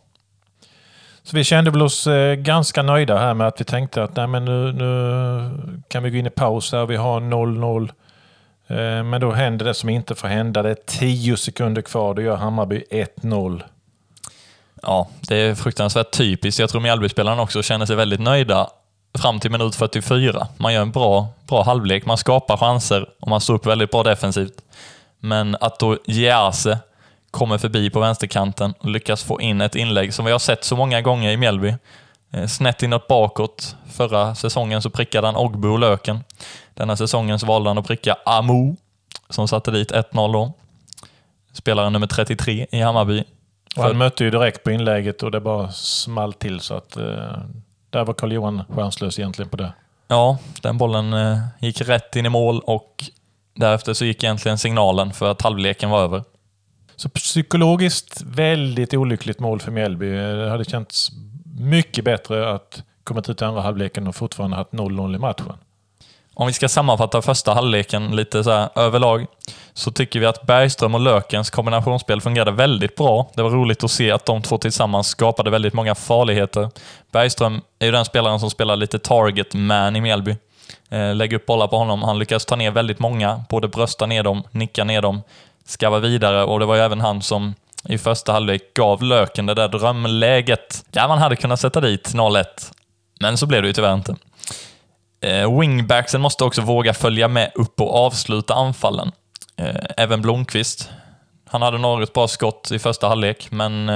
Så 1.24 1.36
vi 1.38 1.44
kände 1.44 1.72
väl 1.72 1.82
oss 1.82 2.08
eh, 2.08 2.34
ganska 2.36 2.82
nöjda 2.84 3.18
här 3.18 3.34
med 3.34 3.48
att 3.48 3.62
vi 3.62 3.66
tänkte 3.66 4.04
att 4.04 4.16
nej, 4.16 4.28
men 4.28 4.46
nu, 4.46 4.72
nu 4.74 5.82
kan 5.88 6.04
vi 6.04 6.10
gå 6.10 6.18
in 6.18 6.26
i 6.26 6.30
paus 6.30 6.72
här. 6.72 6.86
Vi 6.86 6.96
har 6.96 7.20
0-0. 7.22 7.90
Eh, 8.68 9.04
men 9.04 9.22
då 9.22 9.32
händer 9.32 9.66
det 9.66 9.74
som 9.74 9.90
inte 9.90 10.16
får 10.16 10.28
hända. 10.28 10.62
Det 10.64 10.70
är 10.70 10.78
10 10.86 11.38
sekunder 11.38 11.82
kvar. 11.82 12.14
Då 12.14 12.22
gör 12.22 12.36
Hammarby 12.36 12.84
1-0. 12.92 13.64
Ja, 14.82 15.08
det 15.22 15.36
är 15.36 15.56
fruktansvärt 15.56 16.12
typiskt. 16.12 16.60
Jag 16.60 16.70
tror 16.70 16.82
Mjällbyspelarna 16.82 17.42
också 17.42 17.64
känner 17.64 17.86
sig 17.86 17.96
väldigt 17.96 18.20
nöjda 18.20 18.70
fram 19.18 19.40
till 19.40 19.52
minut 19.52 19.76
44. 19.76 20.48
Man 20.58 20.74
gör 20.74 20.82
en 20.82 20.92
bra, 20.92 21.28
bra 21.48 21.64
halvlek, 21.64 22.06
man 22.06 22.18
skapar 22.18 22.58
chanser 22.58 23.10
och 23.22 23.28
man 23.28 23.42
står 23.42 23.54
upp 23.54 23.66
väldigt 23.66 23.92
bra 23.92 24.04
defensivt. 24.04 24.54
Men 25.26 25.58
att 25.60 25.80
då 25.80 25.98
Jease 26.06 26.80
kommer 27.32 27.58
förbi 27.58 27.90
på 27.90 28.00
vänsterkanten 28.00 28.74
och 28.80 28.90
lyckas 28.90 29.24
få 29.24 29.42
in 29.42 29.62
ett 29.62 29.76
inlägg 29.76 30.14
som 30.14 30.26
vi 30.26 30.32
har 30.32 30.40
sett 30.40 30.64
så 30.64 30.76
många 30.76 31.02
gånger 31.02 31.32
i 31.32 31.38
Mjällby. 31.38 31.76
Eh, 32.32 32.48
Snett 32.48 32.84
inåt 32.84 33.08
bakåt. 33.08 33.76
Förra 33.92 34.36
säsongen 34.36 34.82
så 34.82 34.90
prickade 34.90 35.28
han 35.28 35.36
Ogbu 35.36 35.68
och 35.68 35.80
Löken. 35.80 36.24
Denna 36.74 36.96
säsongen 36.98 37.40
så 37.40 37.46
valde 37.46 37.70
han 37.70 37.78
att 37.78 37.88
pricka 37.88 38.18
Amu, 38.26 38.76
som 39.30 39.48
satte 39.48 39.72
dit 39.72 39.92
1-0 39.92 40.34
då. 40.34 40.54
Spelaren 41.54 41.94
nummer 41.94 42.08
33 42.08 42.68
i 42.72 42.82
Hammarby. 42.82 43.24
Och 43.78 43.84
han 43.84 43.98
mötte 43.98 44.24
ju 44.24 44.32
direkt 44.32 44.64
på 44.64 44.72
inlägget 44.72 45.24
och 45.24 45.32
det 45.32 45.40
bara 45.40 45.72
small 45.72 46.34
till. 46.34 46.60
Så 46.60 46.74
att 46.74 46.98
eh, 46.98 47.04
där 47.90 48.06
var 48.06 48.14
Carl-Johan 48.14 48.64
chanslös 48.76 49.20
egentligen 49.20 49.50
på 49.50 49.58
det. 49.58 49.74
Ja, 50.08 50.38
den 50.62 50.78
bollen 50.78 51.14
eh, 51.14 51.38
gick 51.60 51.82
rätt 51.82 52.16
in 52.16 52.26
i 52.26 52.30
mål 52.30 52.60
och 52.60 53.04
därefter 53.56 53.94
så 53.94 54.06
gick 54.06 54.24
egentligen 54.24 54.58
signalen 54.58 55.14
för 55.14 55.32
att 55.32 55.42
halvleken 55.42 55.90
var 55.90 56.04
över. 56.04 56.24
Så 56.96 57.10
psykologiskt 57.10 58.22
väldigt 58.26 58.94
olyckligt 58.94 59.40
mål 59.40 59.60
för 59.60 59.72
Mjällby. 59.72 60.12
Det 60.12 60.50
hade 60.50 60.66
känts 60.66 61.12
mycket 61.60 62.06
bättre 62.06 62.54
att 62.54 62.84
komma 63.04 63.24
ut 63.28 63.42
i 63.42 63.46
andra 63.46 63.62
halvleken 63.62 64.08
och 64.08 64.16
fortfarande 64.16 64.58
haft 64.58 64.72
0-0 64.72 65.16
i 65.16 65.20
matchen. 65.20 65.54
Om 66.38 66.48
vi 66.48 66.54
ska 66.54 66.70
sammanfatta 66.70 67.22
första 67.22 67.54
halvleken 67.54 68.16
lite 68.16 68.44
så 68.44 68.52
här 68.52 68.70
överlag, 68.76 69.26
så 69.74 69.92
tycker 69.92 70.20
vi 70.20 70.26
att 70.26 70.46
Bergström 70.46 70.96
och 70.96 71.02
Lökens 71.02 71.50
kombinationsspel 71.50 72.22
fungerade 72.22 72.52
väldigt 72.52 72.96
bra. 72.96 73.32
Det 73.36 73.44
var 73.44 73.50
roligt 73.50 73.84
att 73.84 73.92
se 73.92 74.12
att 74.12 74.26
de 74.26 74.42
två 74.42 74.58
tillsammans 74.58 75.08
skapade 75.08 75.50
väldigt 75.50 75.74
många 75.74 75.96
farligheter. 75.96 76.70
Bergström 77.12 77.62
är 77.80 77.86
ju 77.86 77.92
den 77.92 78.06
spelaren 78.06 78.40
som 78.40 78.50
spelar 78.50 78.76
lite 78.76 79.00
target 79.00 79.54
man 79.54 79.96
i 79.96 80.02
Mjällby. 80.02 80.36
Eh, 80.90 81.00
lägg 81.00 81.16
lägger 81.18 81.38
upp 81.38 81.46
bollar 81.46 81.68
på 81.68 81.78
honom. 81.78 82.04
Han 82.04 82.20
lyckas 82.20 82.46
ta 82.46 82.56
ner 82.56 82.72
väldigt 82.72 83.00
många, 83.00 83.44
både 83.50 83.68
brösta 83.68 84.06
ner 84.06 84.24
dem, 84.24 84.44
nicka 84.52 84.84
ner 84.84 85.02
dem, 85.02 85.22
skava 85.66 86.00
vidare 86.00 86.44
och 86.44 86.60
det 86.60 86.66
var 86.66 86.76
ju 86.76 86.82
även 86.82 87.02
han 87.02 87.22
som 87.22 87.54
i 87.84 87.98
första 87.98 88.32
halvlek 88.34 88.74
gav 88.74 89.04
Löken 89.04 89.46
det 89.46 89.54
där 89.54 89.68
drömläget 89.68 90.86
där 90.92 91.08
man 91.08 91.18
hade 91.18 91.36
kunnat 91.36 91.60
sätta 91.60 91.82
dit 91.82 92.14
0-1. 92.14 92.46
Men 93.20 93.38
så 93.38 93.46
blev 93.46 93.62
det 93.62 93.68
ju 93.68 93.74
tyvärr 93.74 93.94
inte. 93.94 94.16
Eh, 95.22 95.60
wingbacksen 95.60 96.22
måste 96.22 96.44
också 96.44 96.62
våga 96.62 96.94
följa 96.94 97.28
med 97.28 97.52
upp 97.56 97.82
och 97.82 97.96
avsluta 97.96 98.54
anfallen. 98.54 99.12
Eh, 99.58 99.76
även 99.98 100.22
Blomqvist. 100.22 100.90
Han 101.50 101.62
hade 101.62 101.78
något 101.78 102.14
bra 102.14 102.28
skott 102.28 102.72
i 102.72 102.80
första 102.80 103.08
halvlek, 103.08 103.48
men 103.52 103.90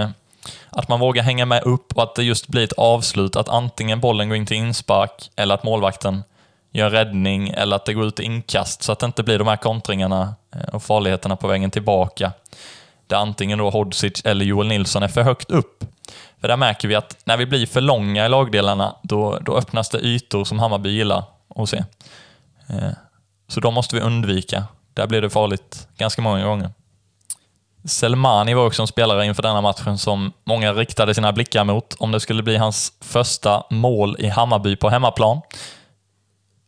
att 0.69 0.87
man 0.87 0.99
vågar 0.99 1.23
hänga 1.23 1.45
med 1.45 1.63
upp 1.63 1.97
och 1.97 2.03
att 2.03 2.15
det 2.15 2.23
just 2.23 2.47
blir 2.47 2.63
ett 2.63 2.73
avslut, 2.73 3.35
att 3.35 3.49
antingen 3.49 3.99
bollen 3.99 4.29
går 4.29 4.37
in 4.37 4.45
till 4.45 4.57
inspark 4.57 5.31
eller 5.35 5.55
att 5.55 5.63
målvakten 5.63 6.23
gör 6.71 6.89
räddning 6.89 7.49
eller 7.49 7.75
att 7.75 7.85
det 7.85 7.93
går 7.93 8.05
ut 8.05 8.19
inkast 8.19 8.83
så 8.83 8.91
att 8.91 8.99
det 8.99 9.05
inte 9.05 9.23
blir 9.23 9.39
de 9.39 9.47
här 9.47 9.57
kontringarna 9.57 10.35
eh, 10.55 10.75
och 10.75 10.83
farligheterna 10.83 11.35
på 11.35 11.47
vägen 11.47 11.71
tillbaka. 11.71 12.31
Där 13.07 13.17
antingen 13.17 13.57
då 13.57 13.69
Hodzic 13.69 14.25
eller 14.25 14.45
Joel 14.45 14.67
Nilsson 14.67 15.03
är 15.03 15.07
för 15.07 15.21
högt 15.21 15.51
upp. 15.51 15.83
För 16.41 16.47
där 16.47 16.57
märker 16.57 16.87
vi 16.87 16.95
att 16.95 17.17
när 17.23 17.37
vi 17.37 17.45
blir 17.45 17.65
för 17.65 17.81
långa 17.81 18.25
i 18.25 18.29
lagdelarna, 18.29 18.95
då, 19.03 19.39
då 19.41 19.57
öppnas 19.57 19.89
det 19.89 19.99
ytor 19.99 20.45
som 20.45 20.59
Hammarby 20.59 20.89
gillar 20.89 21.23
att 21.55 21.69
se. 21.69 21.83
Eh, 22.69 22.91
så 23.47 23.59
de 23.59 23.73
måste 23.73 23.95
vi 23.95 24.01
undvika. 24.01 24.63
Där 24.93 25.07
blir 25.07 25.21
det 25.21 25.29
farligt 25.29 25.87
ganska 25.97 26.21
många 26.21 26.45
gånger. 26.45 26.69
Selmani 27.83 28.53
var 28.53 28.65
också 28.65 28.81
en 28.81 28.87
spelare 28.87 29.25
inför 29.25 29.43
denna 29.43 29.61
matchen 29.61 29.97
som 29.97 30.33
många 30.43 30.73
riktade 30.73 31.13
sina 31.13 31.33
blickar 31.33 31.63
mot 31.63 31.93
om 31.99 32.11
det 32.11 32.19
skulle 32.19 32.43
bli 32.43 32.57
hans 32.57 32.93
första 33.01 33.63
mål 33.69 34.15
i 34.19 34.27
Hammarby 34.27 34.75
på 34.75 34.89
hemmaplan. 34.89 35.41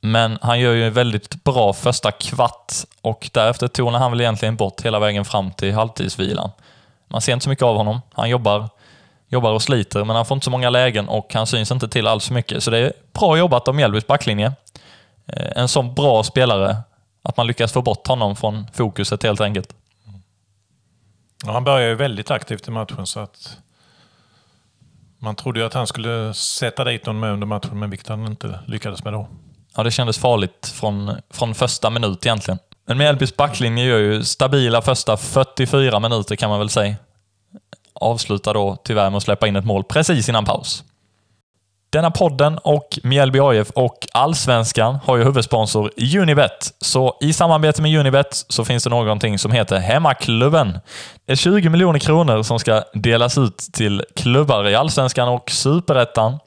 Men 0.01 0.38
han 0.41 0.60
gör 0.60 0.74
ju 0.74 0.88
en 0.88 0.93
väldigt 0.93 1.43
bra 1.43 1.74
första 1.74 2.12
kvart 2.12 2.74
och 3.01 3.29
därefter 3.34 3.67
tonar 3.67 4.00
han 4.00 4.12
väl 4.12 4.22
egentligen 4.22 4.55
bort 4.55 4.81
hela 4.81 5.00
vägen 5.00 5.25
fram 5.25 5.51
till 5.51 5.74
halvtidsvilan. 5.74 6.51
Man 7.08 7.22
ser 7.22 7.34
inte 7.34 7.43
så 7.43 7.50
mycket 7.50 7.63
av 7.63 7.77
honom. 7.77 8.01
Han 8.13 8.29
jobbar, 8.29 8.70
jobbar 9.27 9.51
och 9.51 9.62
sliter, 9.62 10.03
men 10.03 10.15
han 10.15 10.25
får 10.25 10.36
inte 10.36 10.46
så 10.46 10.51
många 10.51 10.70
lägen 10.70 11.10
och 11.10 11.34
han 11.34 11.48
syns 11.48 11.72
inte 11.72 11.88
till 11.88 12.08
alls 12.08 12.24
så 12.24 12.34
mycket. 12.34 12.63
Så 12.63 12.72
det 12.72 12.77
är 12.77 12.93
bra 13.13 13.38
jobbat 13.38 13.67
av 13.67 13.75
Mjällbys 13.75 14.08
backlinje. 14.08 14.53
Eh, 15.27 15.51
en 15.55 15.67
sån 15.67 15.93
bra 15.93 16.24
spelare, 16.24 16.77
att 17.22 17.38
man 17.38 17.48
lyckas 17.48 17.74
få 17.74 17.81
bort 17.81 18.08
honom 18.08 18.36
från 18.36 18.67
fokuset 18.74 19.24
helt 19.24 19.41
enkelt. 19.41 19.75
Ja, 21.46 21.51
han 21.51 21.63
började 21.63 21.89
ju 21.89 21.96
väldigt 21.96 22.31
aktivt 22.31 22.67
i 22.67 22.72
matchen 22.72 23.08
så 23.08 23.20
att 23.20 23.58
man 25.20 25.36
trodde 25.36 25.60
ju 25.60 25.65
att 25.65 25.74
han 25.74 25.88
skulle 25.88 26.34
sätta 26.34 26.84
dit 26.84 27.05
någon 27.05 27.20
med 27.20 27.31
under 27.31 27.48
matchen, 27.48 27.79
men 27.79 27.89
vilket 27.89 28.08
han 28.08 28.25
inte 28.25 28.60
lyckades 28.65 29.03
med 29.03 29.13
då. 29.13 29.27
Ja, 29.75 29.83
det 29.83 29.91
kändes 29.91 30.17
farligt 30.17 30.73
från, 30.75 31.11
från 31.33 31.55
första 31.55 31.89
minut 31.89 32.25
egentligen. 32.25 32.59
Men 32.87 32.97
Mjällbys 32.97 33.37
backlinje 33.37 33.85
gör 33.85 33.99
ju 33.99 34.23
stabila 34.23 34.81
första 34.81 35.17
44 35.17 35.99
minuter 35.99 36.35
kan 36.35 36.49
man 36.49 36.59
väl 36.59 36.69
säga. 36.69 36.95
Avslutar 37.93 38.53
då 38.53 38.77
tyvärr 38.83 39.09
med 39.09 39.17
att 39.17 39.23
släppa 39.23 39.47
in 39.47 39.55
ett 39.55 39.65
mål 39.65 39.83
precis 39.83 40.29
innan 40.29 40.45
paus. 40.45 40.83
Denna 41.91 42.11
podden 42.11 42.57
och 42.57 42.99
Mjällby 43.03 43.39
AIF 43.39 43.69
och 43.69 44.07
Allsvenskan 44.13 44.99
har 45.05 45.17
ju 45.17 45.23
huvudsponsor 45.23 45.91
Unibet. 46.17 46.73
Så 46.81 47.17
i 47.21 47.33
samarbete 47.33 47.81
med 47.81 47.99
Unibet 47.99 48.45
så 48.49 48.65
finns 48.65 48.83
det 48.83 48.89
någonting 48.89 49.39
som 49.39 49.51
heter 49.51 49.77
Hemmaklubben. 49.77 50.79
Det 51.25 51.31
är 51.31 51.35
20 51.35 51.69
miljoner 51.69 51.99
kronor 51.99 52.43
som 52.43 52.59
ska 52.59 52.83
delas 52.93 53.37
ut 53.37 53.57
till 53.57 54.03
klubbar 54.15 54.69
i 54.69 54.75
Allsvenskan 54.75 55.27
och 55.27 55.51
Superettan. 55.51 56.39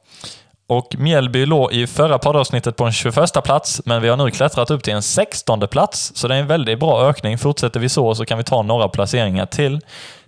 Och 0.66 0.96
Mjällby 0.98 1.46
låg 1.46 1.72
i 1.72 1.86
förra 1.86 2.18
poddavsnittet 2.18 2.76
på 2.76 2.84
en 2.84 2.92
21 2.92 3.44
plats, 3.44 3.82
men 3.84 4.02
vi 4.02 4.08
har 4.08 4.16
nu 4.16 4.30
klättrat 4.30 4.70
upp 4.70 4.82
till 4.82 4.92
en 4.92 5.02
16 5.02 5.60
plats, 5.60 6.12
så 6.14 6.28
det 6.28 6.34
är 6.34 6.38
en 6.38 6.46
väldigt 6.46 6.80
bra 6.80 7.08
ökning. 7.08 7.38
Fortsätter 7.38 7.80
vi 7.80 7.88
så 7.88 8.14
så 8.14 8.24
kan 8.24 8.38
vi 8.38 8.44
ta 8.44 8.62
några 8.62 8.88
placeringar 8.88 9.46
till. 9.46 9.80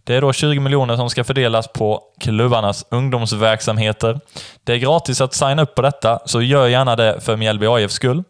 Det 0.04 0.14
är 0.14 0.20
då 0.20 0.32
20 0.32 0.60
miljoner 0.60 0.96
som 0.96 1.10
ska 1.10 1.24
fördelas 1.24 1.68
på 1.68 2.02
klubbarnas 2.20 2.86
ungdomsverksamheter. 2.90 4.20
Det 4.64 4.72
är 4.72 4.76
gratis 4.76 5.20
att 5.20 5.34
signa 5.34 5.62
upp 5.62 5.74
på 5.74 5.82
detta, 5.82 6.18
så 6.24 6.42
gör 6.42 6.66
gärna 6.66 6.96
det 6.96 7.20
för 7.20 7.36
Mjällby 7.36 7.66
AIFs 7.66 7.94
skull. 7.94 8.24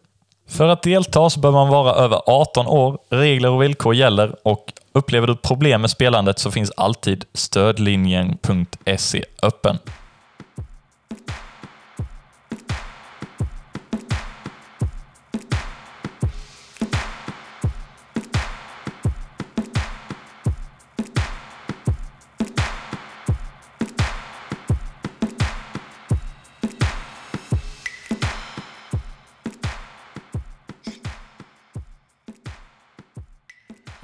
För 0.48 0.68
att 0.68 0.82
delta 0.82 1.30
så 1.30 1.40
bör 1.40 1.50
man 1.50 1.68
vara 1.68 1.94
över 1.94 2.20
18 2.26 2.66
år. 2.66 2.98
Regler 3.10 3.50
och 3.50 3.62
villkor 3.62 3.94
gäller 3.94 4.36
och 4.42 4.72
upplever 4.92 5.26
du 5.26 5.36
problem 5.36 5.80
med 5.80 5.90
spelandet 5.90 6.38
så 6.38 6.50
finns 6.50 6.72
alltid 6.76 7.24
stödlinjen.se 7.34 9.24
öppen. 9.42 9.78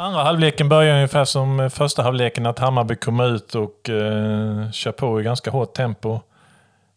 Andra 0.02 0.23
halvleken 0.23 0.68
börjar 0.68 0.94
ungefär 0.94 1.25
som 1.25 1.71
första 1.71 2.02
halvleken, 2.02 2.47
att 2.47 2.59
Hammarby 2.59 2.97
kommer 2.97 3.35
ut 3.35 3.54
och 3.54 3.88
eh, 3.88 4.71
kör 4.71 4.92
på 4.92 5.21
i 5.21 5.25
ganska 5.25 5.50
hårt 5.50 5.75
tempo. 5.75 6.21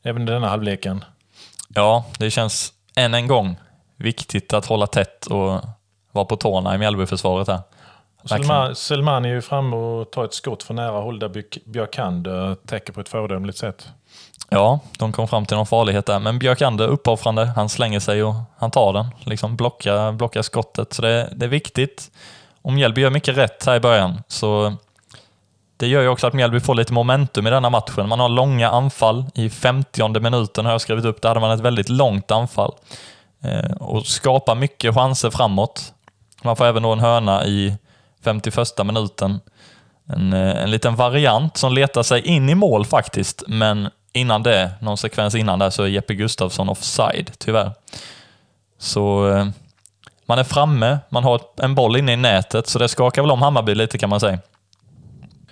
Även 0.04 0.22
i 0.22 0.26
denna 0.26 0.50
halvleken. 0.50 1.04
Ja, 1.68 2.06
det 2.20 2.32
känns 2.32 2.74
än 2.96 3.14
en 3.14 3.28
gång 3.28 3.56
viktigt 3.96 4.54
att 4.54 4.66
hålla 4.66 4.88
tätt 4.88 5.26
och 5.26 5.62
vara 6.12 6.26
på 6.26 6.36
tårna 6.36 6.76
i 6.76 6.78
Mjällbyförsvaret 6.78 7.48
här. 7.48 7.60
Selman, 8.26 8.76
Selman 8.76 9.26
är 9.26 9.30
ju 9.30 9.42
framme 9.42 9.76
och 9.76 10.12
tar 10.12 10.26
ett 10.26 10.34
skott 10.34 10.64
från 10.64 10.76
nära 10.76 11.00
håll 11.00 11.20
där 11.20 11.44
Björkander 11.66 12.56
täcker 12.56 12.94
på 12.94 13.02
ett 13.02 13.10
föredömligt 13.10 13.58
sätt. 13.58 13.90
Ja, 14.50 14.80
de 15.00 15.12
kom 15.12 15.28
fram 15.28 15.46
till 15.46 15.58
någon 15.58 15.68
farlighet 15.68 16.06
där, 16.06 16.20
men 16.20 16.40
Björkander 16.40 16.88
uppoffrande. 16.88 17.46
Han 17.46 17.70
slänger 17.70 18.00
sig 18.00 18.24
och 18.24 18.36
han 18.58 18.72
tar 18.72 18.94
den, 18.94 19.06
liksom 19.24 19.56
blockar, 19.56 20.12
blockar 20.12 20.42
skottet. 20.42 20.94
Så 20.94 21.02
det, 21.02 21.30
det 21.36 21.46
är 21.46 21.50
viktigt. 21.50 22.12
Och 22.66 22.74
Mjällby 22.74 23.02
gör 23.02 23.10
mycket 23.10 23.38
rätt 23.38 23.66
här 23.66 23.76
i 23.76 23.80
början, 23.80 24.22
så 24.28 24.76
det 25.78 25.88
gör 25.88 26.02
ju 26.02 26.08
också 26.08 26.28
att 26.28 26.34
Mjällby 26.34 26.60
får 26.60 26.76
lite 26.76 26.94
momentum 26.94 27.48
i 27.48 27.50
denna 27.50 27.70
matchen. 27.70 28.10
Man 28.10 28.20
har 28.20 28.30
långa 28.30 28.70
anfall. 28.70 29.26
I 29.34 29.50
50 29.50 30.20
minuten 30.20 30.66
har 30.66 30.72
jag 30.72 30.82
skrivit 30.82 31.06
upp, 31.06 31.22
där 31.22 31.30
hade 31.30 31.40
man 31.40 31.52
ett 31.52 31.60
väldigt 31.60 31.90
långt 31.90 32.32
anfall. 32.32 32.76
Eh, 33.44 33.72
och 33.72 34.06
skapar 34.06 34.56
mycket 34.56 34.96
chanser 34.96 35.30
framåt. 35.30 35.94
Man 36.44 36.56
får 36.56 36.66
även 36.66 36.84
då 36.84 36.92
en 36.92 37.00
hörna 37.00 37.46
i 37.46 37.78
51 38.24 38.84
minuten. 38.86 39.40
En, 40.06 40.34
eh, 40.34 40.64
en 40.64 40.72
liten 40.72 40.96
variant 40.96 41.58
som 41.58 41.74
letar 41.74 42.04
sig 42.04 42.22
in 42.22 42.50
i 42.50 42.56
mål 42.56 42.86
faktiskt, 42.86 43.44
men 43.48 43.90
innan 44.14 44.44
det, 44.44 44.72
någon 44.82 44.98
sekvens 44.98 45.36
innan 45.36 45.60
där, 45.60 45.70
så 45.70 45.84
är 45.84 45.88
Jeppe 45.88 46.14
Gustafsson 46.14 46.70
offside, 46.70 47.32
tyvärr. 47.38 47.72
Så 48.80 49.30
eh, 49.30 49.48
man 50.26 50.40
är 50.40 50.44
framme, 50.44 51.00
man 51.10 51.24
har 51.24 51.42
en 51.58 51.76
boll 51.76 51.98
inne 51.98 52.14
i 52.14 52.16
nätet, 52.16 52.68
så 52.68 52.80
det 52.80 52.88
skakar 52.88 53.22
väl 53.22 53.32
om 53.32 53.42
Hammarby 53.42 53.76
lite 53.76 53.98
kan 53.98 54.10
man 54.10 54.20
säga. 54.20 54.40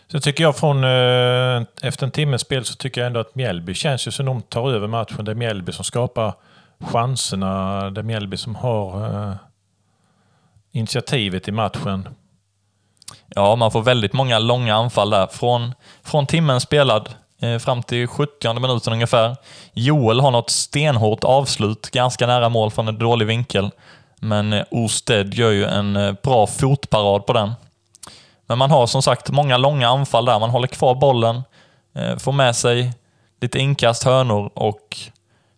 Så 0.08 0.20
tycker 0.20 0.44
jag 0.44 0.56
från 0.58 0.84
eh, 0.84 1.64
efter 1.82 2.06
en 2.06 2.12
timmes 2.12 2.42
spel 2.42 2.66
så 2.66 2.76
tycker 2.76 3.02
jag 3.02 3.08
ändå 3.08 3.20
att 3.20 3.36
Mjällby 3.36 3.74
känns 3.74 4.08
ju 4.08 4.12
som 4.12 4.26
de 4.26 4.42
tar 4.42 4.72
över 4.72 4.88
matchen. 4.88 5.26
Det 5.26 5.32
är 5.32 5.36
Mjällby 5.36 5.72
som 5.72 5.84
skapar 5.84 6.34
chanserna. 6.80 7.90
Det 7.90 8.02
är 8.02 8.04
Mjällby 8.04 8.38
som 8.38 8.56
har 8.56 9.06
eh, 9.06 9.36
initiativet 10.72 11.48
i 11.48 11.52
matchen. 11.52 12.10
Ja, 13.28 13.56
man 13.56 13.72
får 13.72 13.82
väldigt 13.82 14.14
många 14.14 14.40
långa 14.40 14.76
anfall 14.76 15.10
där. 15.10 15.28
Från, 15.28 15.74
från 16.04 16.28
timmen 16.28 16.62
spelad 16.62 17.10
eh, 17.42 17.58
fram 17.58 17.84
till 17.84 18.08
70 18.08 18.60
minuten 18.60 18.94
ungefär. 18.94 19.36
Joel 19.74 20.20
har 20.20 20.32
något 20.32 20.50
stenhårt 20.50 21.24
avslut, 21.24 21.90
ganska 21.90 22.28
nära 22.28 22.50
mål 22.50 22.72
från 22.72 22.88
en 22.88 22.98
dålig 22.98 23.26
vinkel. 23.26 23.72
Men 24.24 24.54
eh, 24.54 24.64
Osted 24.72 25.34
gör 25.34 25.52
ju 25.52 25.66
en 25.66 25.96
eh, 25.96 26.14
bra 26.24 26.48
fotparad 26.48 27.26
på 27.26 27.34
den. 27.34 27.54
Men 28.46 28.58
man 28.58 28.72
har 28.72 28.88
som 28.88 29.02
sagt 29.02 29.30
många 29.30 29.58
långa 29.58 29.88
anfall 29.88 30.26
där. 30.26 30.40
Man 30.40 30.50
håller 30.50 30.68
kvar 30.68 30.96
bollen, 30.96 31.44
eh, 31.96 32.18
får 32.18 32.32
med 32.32 32.56
sig 32.56 32.94
lite 33.42 33.60
inkast, 33.60 34.04
hörnor 34.04 34.52
och 34.54 34.98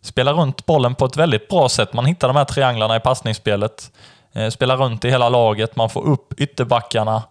spelar 0.01 0.33
runt 0.33 0.65
bollen 0.65 0.95
på 0.95 1.05
ett 1.05 1.17
väldigt 1.17 1.47
bra 1.47 1.69
sätt. 1.69 1.93
Man 1.93 2.05
hittar 2.05 2.27
de 2.27 2.37
här 2.37 2.45
trianglarna 2.45 2.95
i 2.95 2.99
passningsspelet. 2.99 3.91
Eh, 4.33 4.49
spelar 4.49 4.77
runt 4.77 5.05
i 5.05 5.09
hela 5.09 5.29
laget, 5.29 5.75
man 5.75 5.89
får 5.89 6.05
upp 6.07 6.33
ytterbackarna 6.39 7.23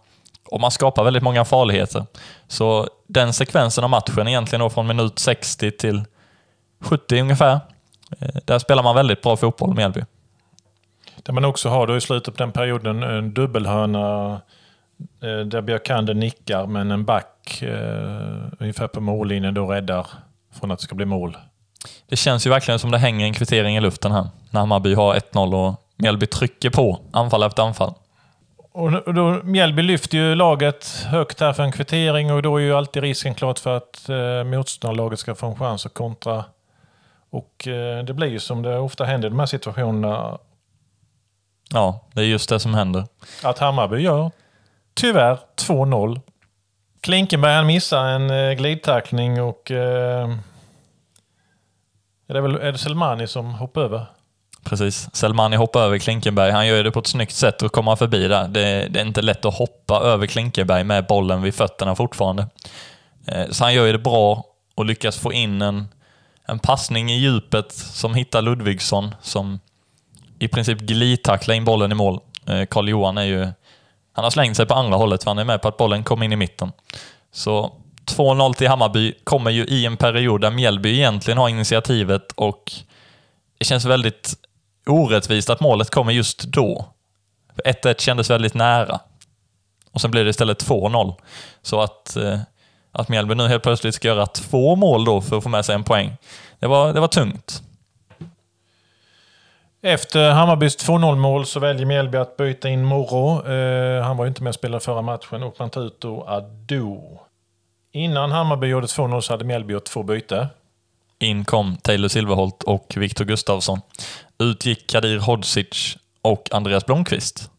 och 0.49 0.61
man 0.61 0.71
skapar 0.71 1.03
väldigt 1.03 1.23
många 1.23 1.45
farligheter. 1.45 2.05
Så 2.47 2.89
den 3.07 3.33
sekvensen 3.33 3.83
av 3.83 3.89
matchen, 3.89 4.27
egentligen 4.27 4.61
då 4.61 4.69
från 4.69 4.87
minut 4.87 5.19
60 5.19 5.71
till 5.71 6.03
70 6.81 7.21
ungefär, 7.21 7.59
där 8.45 8.59
spelar 8.59 8.83
man 8.83 8.95
väldigt 8.95 9.21
bra 9.21 9.37
fotboll 9.37 9.69
med 9.69 9.77
Mjällby. 9.77 10.01
Där 11.25 11.33
man 11.33 11.45
också 11.45 11.69
har 11.69 11.87
då 11.87 11.97
i 11.97 12.01
slutet 12.01 12.37
på 12.37 12.43
den 12.43 12.51
perioden 12.51 13.03
en 13.03 13.33
dubbelhörna 13.33 14.33
eh, 15.21 15.39
där 15.39 15.61
Björkander 15.61 16.13
nickar 16.13 16.67
men 16.67 16.91
en 16.91 17.05
back 17.05 17.61
eh, 17.61 18.47
ungefär 18.59 18.87
på 18.87 19.01
mållinjen 19.01 19.53
då 19.53 19.71
räddar 19.71 20.07
från 20.59 20.71
att 20.71 20.79
det 20.79 20.83
ska 20.83 20.95
bli 20.95 21.05
mål. 21.05 21.37
Det 22.09 22.15
känns 22.15 22.45
ju 22.45 22.49
verkligen 22.49 22.79
som 22.79 22.91
det 22.91 22.97
hänger 22.97 23.25
en 23.25 23.33
kvittering 23.33 23.77
i 23.77 23.81
luften 23.81 24.11
här. 24.11 24.27
När 24.49 24.59
Hammarby 24.59 24.93
har 24.93 25.15
1-0 25.15 25.55
och 25.55 25.81
Mjällby 25.95 26.25
trycker 26.25 26.69
på 26.69 26.99
anfall 27.11 27.43
efter 27.43 27.63
anfall. 27.63 27.93
Och 28.71 29.13
då, 29.13 29.39
Mjällby 29.43 29.81
lyfter 29.81 30.17
ju 30.17 30.35
laget 30.35 31.05
högt 31.05 31.39
här 31.39 31.53
för 31.53 31.63
en 31.63 31.71
kvittering 31.71 32.31
och 32.31 32.41
då 32.41 32.57
är 32.57 32.61
ju 32.61 32.73
alltid 32.73 33.03
risken 33.03 33.33
klart 33.35 33.59
för 33.59 33.77
att 33.77 34.09
eh, 34.09 34.43
motståndarlaget 34.43 35.19
ska 35.19 35.35
få 35.35 35.47
en 35.47 35.55
chans 35.55 35.85
att 35.85 35.93
kontra. 35.93 36.45
Och 37.29 37.67
eh, 37.67 38.03
det 38.03 38.13
blir 38.13 38.27
ju 38.27 38.39
som 38.39 38.61
det 38.61 38.77
ofta 38.77 39.05
händer 39.05 39.27
i 39.27 39.29
de 39.29 39.39
här 39.39 39.45
situationerna. 39.45 40.37
Ja, 41.73 42.01
det 42.13 42.21
är 42.21 42.25
just 42.25 42.49
det 42.49 42.59
som 42.59 42.73
händer. 42.73 43.05
Att 43.43 43.59
Hammarby 43.59 43.97
gör, 43.97 44.31
tyvärr, 44.93 45.39
2-0. 45.55 46.21
Klinkenberg 47.01 47.53
han 47.53 47.65
missar 47.65 48.05
en 48.05 48.29
eh, 48.29 48.53
glidtackling 48.53 49.41
och... 49.41 49.71
Eh, 49.71 50.29
är 52.27 52.33
det 52.33 52.41
väl 52.41 52.55
är 52.55 52.71
det 52.71 52.77
Selmani 52.77 53.27
som 53.27 53.53
hoppar 53.53 53.81
över? 53.81 54.05
Precis. 54.63 55.09
Selmani 55.13 55.55
hoppar 55.55 55.81
över 55.81 55.97
Klinkenberg. 55.97 56.51
Han 56.51 56.67
gör 56.67 56.83
det 56.83 56.91
på 56.91 56.99
ett 56.99 57.07
snyggt 57.07 57.35
sätt 57.35 57.63
att 57.63 57.71
komma 57.71 57.95
förbi 57.95 58.27
där. 58.27 58.47
Det, 58.47 58.87
det 58.87 58.99
är 58.99 59.05
inte 59.05 59.21
lätt 59.21 59.45
att 59.45 59.57
hoppa 59.57 59.99
över 59.99 60.27
Klinkenberg 60.27 60.83
med 60.83 61.05
bollen 61.05 61.41
vid 61.41 61.55
fötterna 61.55 61.95
fortfarande. 61.95 62.47
Eh, 63.27 63.49
så 63.49 63.63
han 63.63 63.73
gör 63.73 63.91
det 63.91 63.99
bra 63.99 64.43
och 64.75 64.85
lyckas 64.85 65.17
få 65.17 65.33
in 65.33 65.61
en, 65.61 65.87
en 66.45 66.59
passning 66.59 67.11
i 67.11 67.17
djupet 67.17 67.71
som 67.71 68.13
hittar 68.13 68.41
Ludvigsson 68.41 69.15
som 69.21 69.59
i 70.39 70.47
princip 70.47 70.79
glidtackla 70.79 71.53
in 71.53 71.65
bollen 71.65 71.91
i 71.91 71.95
mål. 71.95 72.19
Eh, 72.45 72.65
Karl 72.65 72.89
Johan 72.89 73.17
är 73.17 73.23
ju... 73.23 73.47
Han 74.13 74.23
har 74.23 74.31
slängt 74.31 74.57
sig 74.57 74.65
på 74.65 74.73
andra 74.73 74.97
hållet 74.97 75.23
för 75.23 75.31
han 75.31 75.37
är 75.37 75.43
med 75.43 75.61
på 75.61 75.67
att 75.67 75.77
bollen 75.77 76.03
kom 76.03 76.23
in 76.23 76.33
i 76.33 76.35
mitten. 76.35 76.71
Så 77.31 77.71
2-0 78.05 78.53
till 78.53 78.67
Hammarby 78.67 79.13
kommer 79.23 79.51
ju 79.51 79.65
i 79.65 79.85
en 79.85 79.97
period 79.97 80.41
där 80.41 80.51
Mjällby 80.51 80.93
egentligen 80.93 81.37
har 81.37 81.49
initiativet 81.49 82.31
och 82.31 82.71
det 83.57 83.65
känns 83.65 83.85
väldigt 83.85 84.33
orättvist 84.85 85.49
att 85.49 85.59
målet 85.59 85.89
kommer 85.89 86.11
just 86.11 86.43
då. 86.43 86.85
1-1 87.65 87.99
kändes 87.99 88.29
väldigt 88.29 88.53
nära. 88.53 88.99
Och 89.91 90.01
sen 90.01 90.11
blir 90.11 90.23
det 90.23 90.29
istället 90.29 90.65
2-0. 90.67 91.15
Så 91.61 91.81
att, 91.81 92.15
eh, 92.15 92.39
att 92.91 93.09
Mjällby 93.09 93.35
nu 93.35 93.47
helt 93.47 93.63
plötsligt 93.63 93.95
ska 93.95 94.07
göra 94.07 94.25
två 94.25 94.75
mål 94.75 95.05
då 95.05 95.21
för 95.21 95.37
att 95.37 95.43
få 95.43 95.49
med 95.49 95.65
sig 95.65 95.75
en 95.75 95.83
poäng, 95.83 96.17
det 96.59 96.67
var, 96.67 96.93
det 96.93 96.99
var 96.99 97.07
tungt. 97.07 97.63
Efter 99.87 100.31
Hammarbys 100.31 100.77
2-0 100.77 101.15
mål 101.15 101.45
så 101.45 101.59
väljer 101.59 101.85
Mjällby 101.85 102.17
att 102.17 102.37
byta 102.37 102.69
in 102.69 102.85
Moro. 102.85 103.47
Eh, 103.51 104.03
han 104.03 104.17
var 104.17 104.25
ju 104.25 104.29
inte 104.29 104.43
med 104.43 104.49
och 104.49 104.55
spelade 104.55 104.83
förra 104.83 105.01
matchen 105.01 105.43
och 105.43 105.55
man 105.59 105.69
tar 105.69 105.87
ut 105.87 106.01
då 106.01 106.23
Ado. 106.27 107.19
Innan 107.91 108.31
Hammarby 108.31 108.67
gjorde 108.67 108.87
2-0 108.87 109.21
så 109.21 109.33
hade 109.33 109.45
Mjällby 109.45 109.73
gjort 109.73 109.83
två 109.83 110.03
byte. 110.03 110.47
In 111.19 111.45
kom 111.45 111.77
Taylor 111.77 112.07
Silverholt 112.07 112.63
och 112.63 112.93
Viktor 112.97 113.25
Gustafsson. 113.25 113.81
Ut 114.39 114.65
gick 114.65 114.89
Kadir 114.89 115.19
Hodzic 115.19 115.97
och 116.21 116.49
Andreas 116.51 116.85
Blomqvist. 116.85 117.49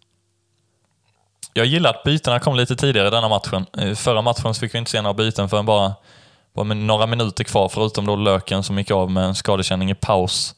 Jag 1.52 1.66
gillar 1.66 1.90
att 1.90 2.04
bytena 2.04 2.38
kom 2.38 2.56
lite 2.56 2.76
tidigare 2.76 3.09
i 3.09 3.11
denna 3.11 3.28
matchen. 3.28 3.66
I 3.78 3.95
förra 3.95 4.23
matchen 4.23 4.54
fick 4.54 4.75
vi 4.75 4.78
inte 4.78 4.90
se 4.90 5.02
några 5.02 5.14
byten 5.14 5.49
förrän 5.49 5.66
bara, 5.66 5.95
bara 6.54 6.64
med 6.64 6.76
några 6.76 7.06
minuter 7.06 7.45
kvar, 7.45 7.68
förutom 7.68 8.06
då 8.06 8.16
Löken 8.16 8.62
som 8.62 8.78
gick 8.78 8.90
av 8.90 9.11
med 9.11 9.25
en 9.25 9.35
skadekänning 9.35 9.90
i 9.90 9.95
paus. 9.95 10.54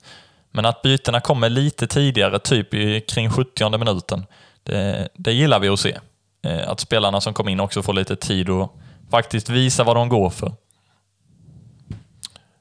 Men 0.59 0.67
att 0.67 0.83
bytena 0.83 1.21
kommer 1.21 1.49
lite 1.49 1.87
tidigare, 1.87 2.39
typ 2.39 2.75
i, 2.75 3.01
kring 3.01 3.31
70 3.31 3.79
minuten, 3.79 4.27
det, 4.63 5.09
det 5.15 5.33
gillar 5.33 5.61
vi 5.61 5.69
att 5.69 5.81
se. 5.81 5.99
Eh, 6.43 6.69
att 6.69 6.81
spelarna 6.81 7.21
som 7.21 7.35
kom 7.35 7.49
in 7.49 7.61
också 7.61 7.83
får 7.83 7.93
lite 7.93 8.17
tid 8.17 8.49
och 8.49 8.79
faktiskt 9.11 9.49
visa 9.49 9.85
vad 9.85 9.97
de 9.97 10.09
går 10.09 10.31
för. 10.31 10.53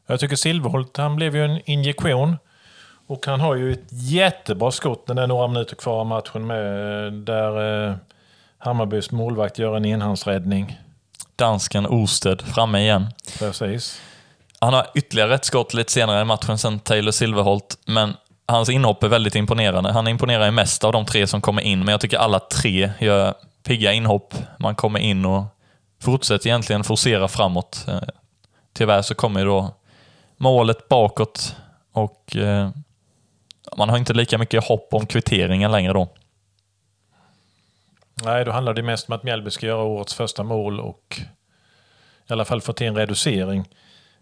Jag 0.08 0.20
tycker 0.20 0.36
Silverholt, 0.36 0.98
han 0.98 1.16
blev 1.16 1.36
ju 1.36 1.46
en 1.46 1.62
injektion. 1.66 2.38
Och 3.08 3.26
han 3.26 3.40
har 3.40 3.56
ju 3.56 3.72
ett 3.72 3.88
jättebra 3.92 4.72
skott 4.72 5.08
när 5.08 5.16
det 5.16 5.22
är 5.22 5.28
några 5.28 5.48
minuter 5.48 5.76
kvar 5.76 6.00
av 6.00 6.06
matchen 6.06 6.48
med. 6.48 7.14
Där 7.14 7.88
eh, 7.90 7.96
Hammarbys 8.58 9.12
målvakt 9.12 9.60
gör 9.60 9.76
en 9.78 9.86
enhandsräddning. 9.86 10.80
Dansken 11.36 11.86
Osted 11.86 12.42
framme 12.42 12.80
igen. 12.80 13.08
Precis. 13.40 14.02
Han 14.60 14.74
har 14.74 14.88
ytterligare 14.96 15.36
ett 15.36 15.46
skott 15.46 15.74
lite 15.74 15.92
senare 15.92 16.22
i 16.22 16.26
matchen 16.26 16.58
sen 16.58 16.80
Taylor 16.80 17.12
Silverholt, 17.12 17.78
men 17.86 18.14
hans 18.46 18.70
inhopp 18.70 19.04
är 19.04 19.08
väldigt 19.08 19.36
imponerande. 19.36 19.92
Han 19.92 20.08
imponerar 20.08 20.46
ju 20.46 20.52
mest 20.52 20.84
av 20.84 20.92
de 20.92 21.06
tre 21.06 21.28
som 21.28 21.42
kommer 21.42 21.62
in, 21.62 21.80
men 21.80 21.88
jag 21.88 22.02
tycker 22.02 22.18
alla 22.18 22.40
tre 22.40 22.92
gör 23.00 23.34
pigga 23.64 23.94
inhopp. 23.94 24.34
Man 24.60 24.76
kommer 24.76 25.00
in 25.00 25.26
och 25.26 25.44
fortsätter 26.02 26.48
egentligen 26.48 26.84
forcera 26.84 27.28
framåt. 27.28 27.86
Eh, 27.88 28.02
tyvärr 28.74 29.02
så 29.02 29.16
kommer 29.16 29.40
ju 29.40 29.46
då 29.46 29.76
målet 30.38 30.90
bakåt 30.90 31.56
och 31.94 32.36
eh, 32.36 32.70
man 33.78 33.90
har 33.90 33.98
inte 33.98 34.14
lika 34.14 34.38
mycket 34.38 34.64
hopp 34.64 34.94
om 34.94 35.06
kvitteringen 35.06 35.72
längre 35.72 35.94
då. 35.94 36.08
Nej, 38.24 38.46
då 38.46 38.52
handlar 38.52 38.74
det 38.74 38.84
mest 38.84 39.10
om 39.10 39.16
att 39.16 39.24
Mjällby 39.24 39.52
ska 39.52 39.66
göra 39.66 39.84
årets 39.84 40.14
första 40.14 40.44
mål 40.44 40.80
och 40.80 41.22
i 42.30 42.34
alla 42.34 42.46
fall 42.46 42.62
få 42.62 42.74
till 42.74 42.88
en 42.88 42.96
reducering. 42.96 43.66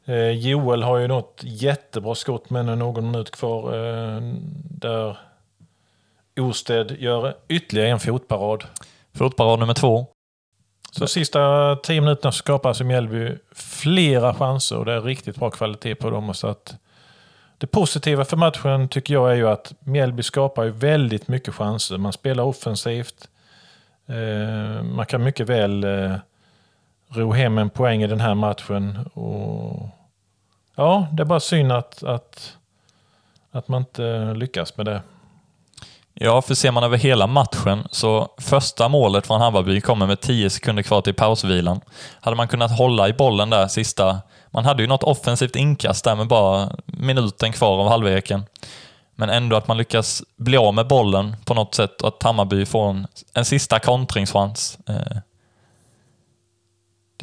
Eh, 0.05 0.29
Joel 0.29 0.83
har 0.83 0.97
ju 0.97 1.07
något 1.07 1.41
jättebra 1.43 2.15
skott 2.15 2.49
med 2.49 2.65
någon 2.65 3.11
minut 3.11 3.31
kvar 3.31 3.73
eh, 3.73 4.21
där 4.69 5.17
Osted 6.39 6.95
gör 6.99 7.33
ytterligare 7.47 7.89
en 7.89 7.99
fotparad. 7.99 8.63
Fotparad 9.13 9.59
nummer 9.59 9.73
två. 9.73 10.07
Så 10.91 11.07
sista 11.07 11.75
tio 11.75 12.01
minuterna 12.01 12.31
skapar 12.31 12.69
alltså 12.69 12.83
Mjällby 12.83 13.37
flera 13.55 14.33
chanser 14.33 14.77
och 14.77 14.85
det 14.85 14.93
är 14.93 15.01
riktigt 15.01 15.35
bra 15.35 15.49
kvalitet 15.49 15.95
på 15.95 16.09
dem. 16.09 16.33
Så 16.33 16.47
att 16.47 16.75
det 17.57 17.67
positiva 17.67 18.25
för 18.25 18.37
matchen 18.37 18.87
tycker 18.89 19.13
jag 19.13 19.31
är 19.31 19.35
ju 19.35 19.47
att 19.47 19.73
Mjällby 19.79 20.23
skapar 20.23 20.63
ju 20.63 20.69
väldigt 20.69 21.27
mycket 21.27 21.53
chanser. 21.55 21.97
Man 21.97 22.13
spelar 22.13 22.43
offensivt. 22.43 23.29
Eh, 24.07 24.83
man 24.83 25.05
kan 25.05 25.23
mycket 25.23 25.49
väl 25.49 25.83
eh, 25.83 26.15
ro 27.09 27.31
hem 27.31 27.57
en 27.57 27.69
poäng 27.69 28.03
i 28.03 28.07
den 28.07 28.21
här 28.21 28.35
matchen. 28.35 29.09
Och 29.13 29.89
ja, 30.75 31.07
det 31.11 31.23
är 31.23 31.25
bara 31.25 31.39
synd 31.39 31.71
att, 31.71 32.03
att, 32.03 32.57
att 33.51 33.67
man 33.67 33.81
inte 33.81 34.33
lyckas 34.33 34.77
med 34.77 34.85
det. 34.85 35.01
Ja, 36.13 36.41
för 36.41 36.55
ser 36.55 36.71
man 36.71 36.83
över 36.83 36.97
hela 36.97 37.27
matchen 37.27 37.87
så 37.91 38.29
första 38.37 38.89
målet 38.89 39.27
från 39.27 39.41
Hammarby 39.41 39.81
kommer 39.81 40.07
med 40.07 40.21
10 40.21 40.49
sekunder 40.49 40.83
kvar 40.83 41.01
till 41.01 41.13
pausvilan. 41.13 41.81
Hade 42.21 42.37
man 42.37 42.47
kunnat 42.47 42.77
hålla 42.77 43.09
i 43.09 43.13
bollen 43.13 43.49
där 43.49 43.67
sista... 43.67 44.19
Man 44.51 44.65
hade 44.65 44.83
ju 44.83 44.87
något 44.87 45.03
offensivt 45.03 45.55
inkast 45.55 46.03
där 46.03 46.15
med 46.15 46.27
bara 46.27 46.69
minuten 46.85 47.51
kvar 47.51 47.79
av 47.79 47.89
halvleken. 47.89 48.45
Men 49.15 49.29
ändå 49.29 49.55
att 49.55 49.67
man 49.67 49.77
lyckas 49.77 50.23
bli 50.37 50.57
av 50.57 50.73
med 50.73 50.87
bollen 50.87 51.35
på 51.45 51.53
något 51.53 51.75
sätt 51.75 52.01
och 52.01 52.07
att 52.07 52.23
Hammarby 52.23 52.65
får 52.65 52.89
en, 52.89 53.07
en 53.33 53.45
sista 53.45 53.79
kontringschans. 53.79 54.77
Eh, 54.87 55.17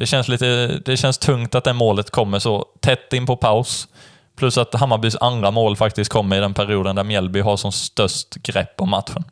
det 0.03 0.07
känns, 0.07 0.27
lite, 0.27 0.67
det 0.85 0.97
känns 0.97 1.17
tungt 1.17 1.55
att 1.55 1.63
det 1.63 1.73
målet 1.73 2.11
kommer 2.11 2.39
så 2.39 2.65
tätt 2.79 3.13
in 3.13 3.25
på 3.25 3.37
paus. 3.37 3.87
Plus 4.35 4.57
att 4.57 4.73
Hammarbys 4.73 5.15
andra 5.15 5.51
mål 5.51 5.75
faktiskt 5.75 6.11
kommer 6.11 6.37
i 6.37 6.39
den 6.39 6.53
perioden 6.53 6.95
där 6.95 7.03
Mjällby 7.03 7.41
har 7.41 7.57
som 7.57 7.71
störst 7.71 8.35
grepp 8.35 8.81
om 8.81 8.89
matchen. 8.89 9.23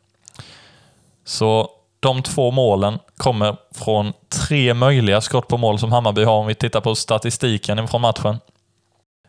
Så 1.24 1.70
de 2.00 2.22
två 2.22 2.50
målen 2.50 2.98
kommer 3.16 3.56
från 3.74 4.12
tre 4.48 4.74
möjliga 4.74 5.20
skott 5.20 5.48
på 5.48 5.56
mål 5.56 5.78
som 5.78 5.92
Hammarby 5.92 6.24
har 6.24 6.34
om 6.34 6.46
vi 6.46 6.54
tittar 6.54 6.80
på 6.80 6.94
statistiken 6.94 7.88
från 7.88 8.00
matchen. 8.00 8.38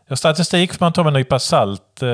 Ja, 0.08 0.16
statistik 0.16 0.72
får 0.72 0.84
man 0.84 0.92
ta 0.92 1.02
med 1.02 1.10
en 1.10 1.14
nypa 1.14 1.38
salt. 1.38 2.02
Eh, 2.02 2.08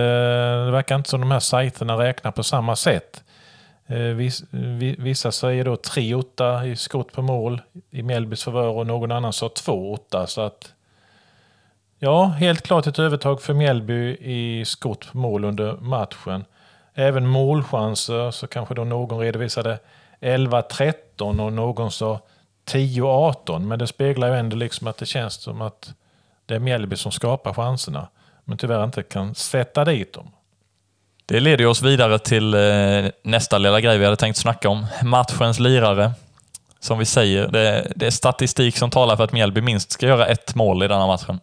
det 0.65 0.71
verkar 0.71 0.95
inte 0.95 1.11
som 1.11 1.21
de 1.21 1.31
här 1.31 1.41
sajterna 1.41 1.99
räknar 1.99 2.33
på 2.33 2.43
samma 2.43 2.77
sätt. 2.77 3.23
Eh, 3.91 4.31
vissa 4.99 5.33
säger 5.33 5.65
då 5.65 5.75
3-8 5.75 6.65
i 6.67 6.77
skott 6.77 7.13
på 7.13 7.23
mål 7.23 7.63
i 7.91 8.03
Mjällbys 8.03 8.45
favör 8.45 8.69
och 8.69 8.87
någon 8.87 9.13
annan 9.13 9.33
sa 9.33 9.49
2-8. 9.49 10.27
Så 10.27 10.41
att 10.41 10.75
Ja, 12.03 12.25
helt 12.25 12.63
klart 12.63 12.87
ett 12.87 12.99
övertag 12.99 13.43
för 13.43 13.55
Mjällby 13.55 14.17
i 14.21 14.65
skott 14.65 15.13
på 15.13 15.19
mål 15.19 15.45
under 15.45 15.73
matchen. 15.73 16.45
Även 16.95 17.27
målchanser 17.27 18.31
så 18.31 18.47
kanske 18.47 18.75
då 18.75 18.85
någon 18.85 19.19
redovisade 19.19 19.79
11-13 20.21 20.93
och 21.41 21.53
någon 21.53 21.91
sa 21.91 22.21
10-18. 22.67 23.59
Men 23.59 23.79
det 23.79 23.87
speglar 23.87 24.29
ju 24.29 24.39
ändå 24.39 24.57
liksom 24.57 24.87
att 24.87 24.97
det 24.97 25.07
känns 25.07 25.35
som 25.35 25.61
att 25.61 25.95
det 26.47 26.55
är 26.55 26.59
Mjällby 26.59 26.97
som 26.97 27.13
skapar 27.13 27.55
chanserna. 27.55 28.09
Men 28.45 28.59
tyvärr 28.59 28.85
inte 28.85 29.03
kan 29.03 29.35
sätta 29.35 29.85
dit 29.85 30.13
dem. 30.13 30.31
Det 31.31 31.41
leder 31.41 31.67
oss 31.67 31.83
vidare 31.83 32.19
till 32.19 32.55
eh, 32.55 33.11
nästa 33.23 33.59
lilla 33.59 33.81
grej 33.81 33.99
vi 33.99 34.05
hade 34.05 34.17
tänkt 34.17 34.37
snacka 34.37 34.69
om. 34.69 34.87
Matchens 35.03 35.61
lirare. 35.61 36.13
Som 36.81 36.99
vi 36.99 37.05
säger, 37.05 37.49
det, 37.49 37.93
det 37.97 38.07
är 38.07 38.11
statistik 38.11 38.77
som 38.77 38.91
talar 38.91 39.17
för 39.17 39.25
att 39.25 39.33
Mjällby 39.33 39.61
minst 39.61 39.93
ska 39.93 40.07
göra 40.07 40.27
ett 40.27 40.55
mål 40.55 40.83
i 40.83 40.89
denna 40.89 41.07
matchen. 41.07 41.41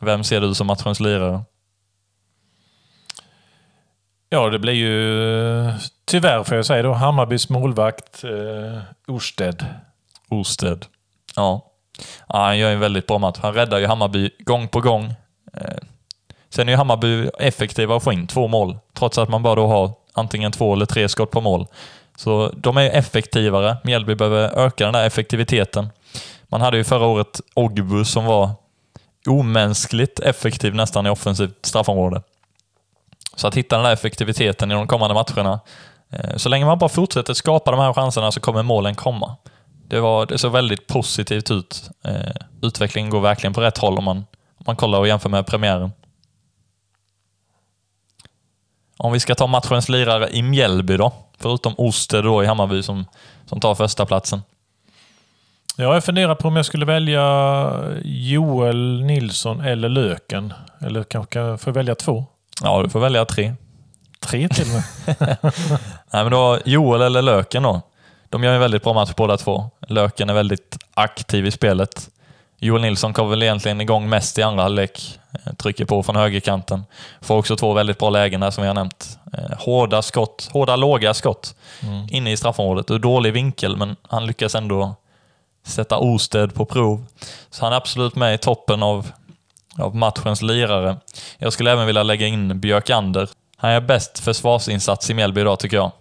Vem 0.00 0.24
ser 0.24 0.40
du 0.40 0.54
som 0.54 0.66
matchens 0.66 1.00
lirare? 1.00 1.42
Ja, 4.28 4.50
det 4.50 4.58
blir 4.58 4.72
ju 4.72 5.72
tyvärr 6.04 6.44
får 6.44 6.56
jag 6.56 6.66
säga 6.66 6.82
då 6.82 6.92
Hammarbys 6.92 7.48
målvakt 7.48 8.24
eh, 8.24 8.82
Orsted. 9.06 9.66
Orsted. 10.28 10.86
Ja. 11.36 11.72
ja. 12.28 12.38
Han 12.38 12.58
gör 12.58 12.70
en 12.70 12.80
väldigt 12.80 13.06
bra 13.06 13.18
match. 13.18 13.38
Han 13.42 13.54
räddar 13.54 13.78
ju 13.78 13.86
Hammarby 13.86 14.30
gång 14.38 14.68
på 14.68 14.80
gång. 14.80 15.14
Eh. 15.54 15.76
Sen 16.50 16.68
är 16.68 16.72
ju 16.72 16.76
Hammarby 16.76 17.28
effektiva 17.38 17.96
att 17.96 18.02
få 18.02 18.12
in 18.12 18.26
två 18.26 18.48
mål, 18.48 18.78
trots 18.94 19.18
att 19.18 19.28
man 19.28 19.42
bara 19.42 19.54
då 19.54 19.66
har 19.66 19.92
antingen 20.12 20.52
två 20.52 20.72
eller 20.72 20.86
tre 20.86 21.08
skott 21.08 21.30
på 21.30 21.40
mål. 21.40 21.66
Så 22.16 22.52
de 22.56 22.76
är 22.76 22.90
effektivare. 22.90 23.76
Mjällby 23.84 24.14
behöver 24.14 24.58
öka 24.58 24.84
den 24.84 24.92
där 24.92 25.06
effektiviteten. 25.06 25.88
Man 26.48 26.60
hade 26.60 26.76
ju 26.76 26.84
förra 26.84 27.06
året 27.06 27.40
Ogbu 27.54 28.04
som 28.04 28.24
var 28.24 28.50
omänskligt 29.26 30.20
effektiv 30.20 30.74
nästan 30.74 31.06
i 31.06 31.10
offensivt 31.10 31.66
straffområde. 31.66 32.22
Så 33.36 33.48
att 33.48 33.54
hitta 33.54 33.76
den 33.76 33.84
där 33.84 33.92
effektiviteten 33.92 34.70
i 34.70 34.74
de 34.74 34.86
kommande 34.86 35.14
matcherna. 35.14 35.60
Eh, 36.10 36.36
så 36.36 36.48
länge 36.48 36.64
man 36.64 36.78
bara 36.78 36.88
fortsätter 36.88 37.34
skapa 37.34 37.70
de 37.70 37.80
här 37.80 37.92
chanserna 37.92 38.32
så 38.32 38.40
kommer 38.40 38.62
målen 38.62 38.94
komma. 38.94 39.36
Det, 39.88 40.00
var, 40.00 40.26
det 40.26 40.38
såg 40.38 40.52
väldigt 40.52 40.86
positivt 40.86 41.50
ut. 41.50 41.90
Eh, 42.04 42.32
utvecklingen 42.62 43.10
går 43.10 43.20
verkligen 43.20 43.54
på 43.54 43.60
rätt 43.60 43.78
håll 43.78 43.98
om 43.98 44.04
man, 44.04 44.16
om 44.16 44.64
man 44.66 44.76
kollar 44.76 44.98
och 44.98 45.08
jämför 45.08 45.28
med 45.28 45.46
premiären. 45.46 45.90
Om 49.02 49.12
vi 49.12 49.20
ska 49.20 49.34
ta 49.34 49.46
matchens 49.46 49.88
lirare 49.88 50.28
i 50.30 50.42
Mjällby 50.42 50.96
då, 50.96 51.12
förutom 51.38 51.74
Oster 51.76 52.22
då 52.22 52.42
i 52.42 52.46
Hammarby 52.46 52.82
som, 52.82 53.04
som 53.46 53.60
tar 53.60 53.74
första 53.74 54.06
platsen. 54.06 54.42
Ja, 55.76 55.94
jag 55.94 56.04
funderar 56.04 56.34
på 56.34 56.48
om 56.48 56.56
jag 56.56 56.66
skulle 56.66 56.84
välja 56.86 57.24
Joel 58.04 59.02
Nilsson 59.02 59.60
eller 59.60 59.88
Löken. 59.88 60.52
Eller 60.80 61.02
kanske 61.02 61.38
får 61.38 61.60
jag 61.64 61.72
välja 61.74 61.94
två? 61.94 62.24
Ja, 62.62 62.82
du 62.82 62.88
får 62.88 63.00
välja 63.00 63.24
tre. 63.24 63.54
Tre 64.20 64.48
till 64.48 64.66
och 64.66 64.74
med. 64.74 65.36
Nej, 66.12 66.22
men 66.24 66.30
då 66.30 66.58
Joel 66.64 67.02
eller 67.02 67.22
Löken 67.22 67.62
då. 67.62 67.80
De 68.28 68.44
gör 68.44 68.52
en 68.52 68.60
väldigt 68.60 68.82
bra 68.82 68.92
match 68.92 69.12
båda 69.16 69.36
två. 69.36 69.70
Löken 69.88 70.30
är 70.30 70.34
väldigt 70.34 70.78
aktiv 70.94 71.46
i 71.46 71.50
spelet. 71.50 72.10
Joel 72.62 72.82
Nilsson 72.82 73.12
kom 73.12 73.30
väl 73.30 73.42
egentligen 73.42 73.80
igång 73.80 74.08
mest 74.08 74.38
i 74.38 74.42
andra 74.42 74.62
halvlek. 74.62 75.18
Eh, 75.32 75.52
trycker 75.52 75.84
på 75.84 76.02
från 76.02 76.16
högerkanten. 76.16 76.84
Får 77.20 77.36
också 77.36 77.56
två 77.56 77.72
väldigt 77.72 77.98
bra 77.98 78.10
lägen 78.10 78.40
där 78.40 78.50
som 78.50 78.62
vi 78.62 78.68
har 78.68 78.74
nämnt. 78.74 79.18
Eh, 79.32 79.58
hårda 79.58 80.02
skott, 80.02 80.48
hårda 80.52 80.76
låga 80.76 81.14
skott 81.14 81.54
mm. 81.82 82.06
inne 82.10 82.32
i 82.32 82.36
straffområdet. 82.36 82.90
Ur 82.90 82.98
dålig 82.98 83.32
vinkel, 83.32 83.76
men 83.76 83.96
han 84.08 84.26
lyckas 84.26 84.54
ändå 84.54 84.94
sätta 85.66 85.98
Osted 85.98 86.54
på 86.54 86.64
prov. 86.64 87.04
Så 87.50 87.64
han 87.64 87.72
är 87.72 87.76
absolut 87.76 88.16
med 88.16 88.34
i 88.34 88.38
toppen 88.38 88.82
av, 88.82 89.10
av 89.78 89.96
matchens 89.96 90.42
lirare. 90.42 90.96
Jag 91.38 91.52
skulle 91.52 91.72
även 91.72 91.86
vilja 91.86 92.02
lägga 92.02 92.26
in 92.26 92.60
Björkander. 92.60 93.28
Han 93.56 93.70
är 93.70 93.80
bäst 93.80 94.18
försvarsinsats 94.18 95.10
i 95.10 95.14
Mjällby 95.14 95.40
idag 95.40 95.58
tycker 95.58 95.76
jag. 95.76 95.92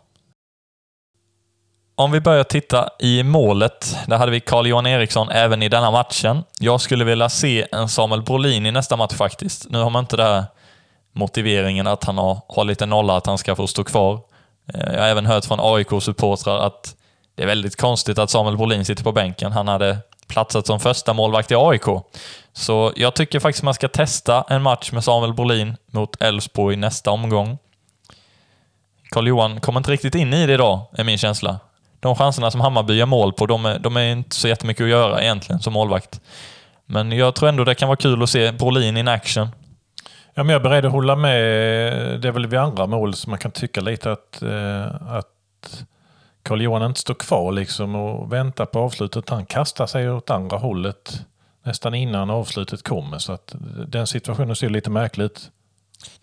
Om 2.00 2.12
vi 2.12 2.20
börjar 2.20 2.44
titta 2.44 2.90
i 3.00 3.24
målet, 3.24 3.98
där 4.08 4.18
hade 4.18 4.32
vi 4.32 4.40
Carl-Johan 4.40 4.88
Eriksson 4.88 5.30
även 5.30 5.64
i 5.64 5.70
denna 5.70 5.92
matchen. 5.92 6.44
Jag 6.60 6.82
skulle 6.82 7.06
vilja 7.06 7.30
se 7.30 7.68
en 7.72 7.90
Samuel 7.90 8.22
Brolin 8.22 8.66
i 8.66 8.72
nästa 8.72 8.96
match 8.96 9.14
faktiskt. 9.14 9.70
Nu 9.70 9.78
har 9.78 9.90
man 9.90 10.04
inte 10.04 10.18
den 10.18 10.28
här 10.28 10.44
motiveringen 11.14 11.88
att 11.88 12.04
han 12.04 12.18
har 12.18 12.42
hållit 12.48 12.82
en 12.82 12.90
nolla, 12.90 13.18
att 13.18 13.26
han 13.26 13.38
ska 13.38 13.56
få 13.56 13.68
stå 13.68 13.84
kvar. 13.84 14.20
Eh, 14.74 14.94
jag 14.94 15.02
har 15.02 15.08
även 15.08 15.26
hört 15.26 15.46
från 15.46 15.60
AIK-supportrar 15.60 16.60
att 16.60 16.96
det 17.36 17.44
är 17.44 17.48
väldigt 17.48 17.76
konstigt 17.76 18.20
att 18.20 18.30
Samuel 18.30 18.58
Brolin 18.58 18.86
sitter 18.86 19.04
på 19.04 19.12
bänken. 19.12 19.52
Han 19.52 19.68
hade 19.68 19.98
platsat 20.28 20.68
som 20.68 20.80
första 20.80 21.14
målvakt 21.14 21.52
i 21.52 21.56
AIK. 21.56 22.04
Så 22.54 22.94
jag 22.96 23.14
tycker 23.14 23.40
faktiskt 23.40 23.64
man 23.64 23.74
ska 23.74 23.88
testa 23.88 24.46
en 24.50 24.62
match 24.62 24.92
med 24.92 25.04
Samuel 25.04 25.34
Brolin 25.34 25.76
mot 25.92 26.22
Elfsborg 26.22 26.74
i 26.74 26.78
nästa 26.78 27.12
omgång. 27.12 27.58
Karl-Johan 29.10 29.62
kommer 29.62 29.80
inte 29.80 29.92
riktigt 29.92 30.16
in 30.16 30.34
i 30.34 30.48
det 30.48 30.54
idag, 30.54 30.82
är 30.94 31.04
min 31.04 31.18
känsla 31.18 31.60
de 32.00 32.16
chanserna 32.16 32.52
som 32.52 32.62
Hammarby 32.62 32.94
gör 32.94 33.06
mål 33.06 33.34
på, 33.34 33.46
de 33.46 33.66
är, 33.66 33.80
de 33.80 33.98
är 33.98 34.12
inte 34.12 34.36
så 34.36 34.48
jättemycket 34.48 34.84
att 34.84 34.90
göra 34.90 35.22
egentligen 35.22 35.62
som 35.62 35.74
målvakt. 35.74 36.22
Men 36.86 37.12
jag 37.12 37.36
tror 37.36 37.50
ändå 37.50 37.64
det 37.64 37.76
kan 37.76 37.88
vara 37.88 37.98
kul 37.98 38.24
att 38.24 38.30
se 38.30 38.52
Brolin 38.52 38.98
in 38.98 39.08
action. 39.08 39.48
Ja, 40.34 40.44
men 40.44 40.50
jag 40.50 40.60
är 40.60 40.64
beredd 40.64 40.86
att 40.86 40.92
hålla 40.92 41.16
med. 41.16 41.42
Det 42.22 42.28
är 42.28 42.32
väl 42.32 42.48
vid 42.48 42.60
andra 42.60 42.88
mål 42.88 43.14
som 43.14 43.30
man 43.30 43.40
kan 43.40 43.52
tycka 43.52 43.82
lite 43.82 44.12
att, 44.12 44.42
eh, 44.42 44.86
att 45.08 45.84
Carl-Johan 46.44 46.84
inte 46.84 47.00
står 47.00 47.14
kvar 47.14 47.52
liksom 47.52 47.96
och 47.96 48.34
väntar 48.34 48.66
på 48.66 48.80
avslutet. 48.80 49.30
Han 49.30 49.46
kastar 49.46 49.88
sig 49.88 50.12
åt 50.12 50.30
andra 50.30 50.58
hållet 50.58 51.26
nästan 51.64 51.94
innan 51.94 52.30
avslutet 52.30 52.84
kommer. 52.84 53.18
Så 53.18 53.34
att 53.34 53.56
den 53.88 54.08
situationen 54.08 54.56
ser 54.56 54.70
lite 54.70 54.90
märklig 54.90 55.26
ut. 55.26 55.52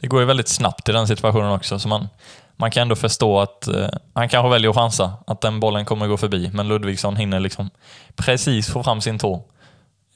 Det 0.01 0.07
går 0.07 0.21
ju 0.21 0.27
väldigt 0.27 0.49
snabbt 0.49 0.89
i 0.89 0.93
den 0.93 1.07
situationen 1.07 1.53
också. 1.53 1.79
Så 1.79 1.89
man, 1.89 2.09
man 2.57 2.71
kan 2.71 2.83
ändå 2.83 2.97
förstå 2.97 3.40
att 3.40 3.69
eh, 3.69 3.88
han 4.14 4.29
kanske 4.29 4.51
väljer 4.51 4.71
att 4.71 4.77
chansa, 4.77 5.12
att 5.27 5.40
den 5.40 5.61
bollen 5.61 5.85
kommer 5.85 6.07
gå 6.07 6.16
förbi, 6.16 6.51
men 6.53 6.69
Ludvigsson 6.69 7.16
hinner 7.16 7.40
liksom 7.40 7.71
precis 8.16 8.71
få 8.71 8.83
fram 8.83 9.01
sin 9.01 9.19
tå. 9.19 9.45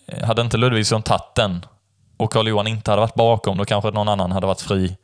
Eh, 0.06 0.26
hade 0.26 0.42
inte 0.42 0.56
Ludvigsson 0.56 1.02
tagit 1.02 1.34
den 1.34 1.66
och 2.16 2.32
Carl-Johan 2.32 2.66
inte 2.66 2.90
hade 2.90 3.00
varit 3.00 3.14
bakom, 3.14 3.58
då 3.58 3.64
kanske 3.64 3.90
någon 3.90 4.08
annan 4.08 4.32
hade 4.32 4.46
varit 4.46 4.60
fri 4.60 4.96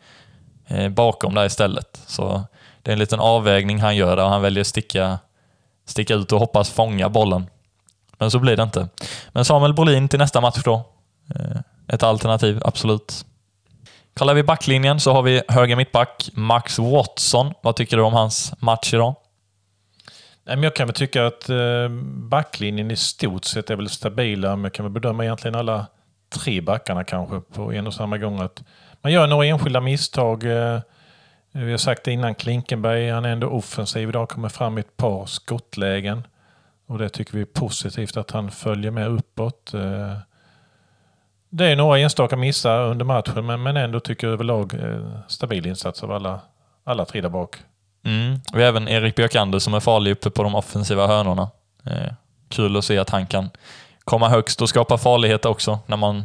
eh, 0.66 0.88
bakom 0.88 1.35
där 1.35 1.46
istället. 1.46 2.01
Så 2.07 2.42
det 2.83 2.90
är 2.90 2.92
en 2.92 2.99
liten 2.99 3.20
avvägning 3.20 3.81
han 3.81 3.96
gör 3.96 4.16
där 4.16 4.25
han 4.25 4.42
väljer 4.42 4.61
att 4.61 4.66
sticka, 4.66 5.18
sticka 5.87 6.14
ut 6.14 6.33
och 6.33 6.40
hoppas 6.40 6.70
fånga 6.70 7.09
bollen. 7.09 7.46
Men 8.18 8.31
så 8.31 8.38
blir 8.38 8.57
det 8.57 8.62
inte. 8.62 8.88
Men 9.29 9.44
Samuel 9.44 9.75
Brolin 9.75 10.09
till 10.09 10.18
nästa 10.18 10.40
match 10.40 10.62
då. 10.64 10.85
Eh, 11.35 11.57
ett 11.88 12.03
alternativ, 12.03 12.61
absolut. 12.64 13.25
Kollar 14.18 14.35
vi 14.35 14.42
backlinjen 14.42 15.00
så 15.00 15.12
har 15.12 15.22
vi 15.22 15.42
höger 15.48 15.76
mittback 15.76 16.31
Max 16.35 16.79
Watson. 16.79 17.55
Vad 17.62 17.76
tycker 17.76 17.96
du 17.96 18.02
om 18.02 18.12
hans 18.12 18.55
match 18.59 18.94
idag? 18.94 19.14
jag 20.44 20.76
kan 20.76 20.87
väl 20.87 20.94
tycka 20.94 21.26
att 21.26 21.48
eh, 21.48 21.88
backlinjen 22.05 22.90
i 22.90 22.96
stort 22.96 23.44
sett 23.44 23.70
är 23.70 23.76
väl 23.76 23.88
stabila, 23.88 24.57
men 24.57 24.64
jag 24.64 24.72
kan 24.72 24.85
väl 24.85 24.92
bedöma 24.92 25.24
egentligen 25.24 25.55
alla 25.55 25.87
tre 26.29 26.61
backarna 26.61 27.05
kanske 27.05 27.40
på 27.40 27.72
en 27.72 27.87
och 27.87 27.94
samma 27.94 28.18
gång. 28.18 28.40
Att 28.40 28.62
man 29.02 29.12
gör 29.12 29.26
några 29.26 29.46
enskilda 29.46 29.81
misstag. 29.81 30.44
Eh, 30.44 30.81
vi 31.52 31.70
har 31.70 31.79
sagt 31.79 32.05
det 32.05 32.12
innan, 32.12 32.35
Klinkenberg, 32.35 33.11
han 33.11 33.24
är 33.24 33.33
ändå 33.33 33.48
offensiv 33.48 34.09
idag, 34.09 34.29
kommer 34.29 34.48
fram 34.48 34.79
i 34.79 34.81
ett 34.81 34.96
par 34.96 35.26
skottlägen. 35.26 36.26
Och 36.87 36.98
det 36.98 37.09
tycker 37.09 37.33
vi 37.33 37.40
är 37.40 37.44
positivt 37.44 38.16
att 38.16 38.31
han 38.31 38.50
följer 38.50 38.90
med 38.90 39.09
uppåt. 39.09 39.74
Eh, 39.74 40.16
det 41.57 41.66
är 41.66 41.77
några 41.77 41.99
enstaka 41.99 42.37
missar 42.37 42.81
under 42.81 43.05
matchen, 43.05 43.47
men, 43.47 43.62
men 43.62 43.77
ändå 43.77 44.01
tycker 44.01 44.27
jag 44.27 44.35
överlag 44.35 44.75
eh, 44.75 45.01
stabil 45.29 45.66
insats 45.66 46.03
av 46.03 46.12
alla, 46.12 46.40
alla 46.85 47.05
tre 47.05 47.21
där 47.21 47.29
bak. 47.29 47.57
Mm. 48.05 48.40
Vi 48.53 48.62
har 48.62 48.69
även 48.69 48.88
Erik 48.88 49.14
Björkander 49.16 49.59
som 49.59 49.75
är 49.75 49.81
farlig 49.81 50.11
uppe 50.11 50.31
på 50.31 50.42
de 50.42 50.55
offensiva 50.55 51.07
hörnorna. 51.07 51.51
Eh, 51.87 52.12
kul 52.49 52.77
att 52.77 52.85
se 52.85 52.99
att 52.99 53.11
han 53.11 53.27
kan 53.27 53.51
komma 54.05 54.29
högst 54.29 54.62
och 54.62 54.69
skapa 54.69 54.99
farlighet 54.99 55.45
också 55.45 55.79
när 55.87 55.97
man, 55.97 56.16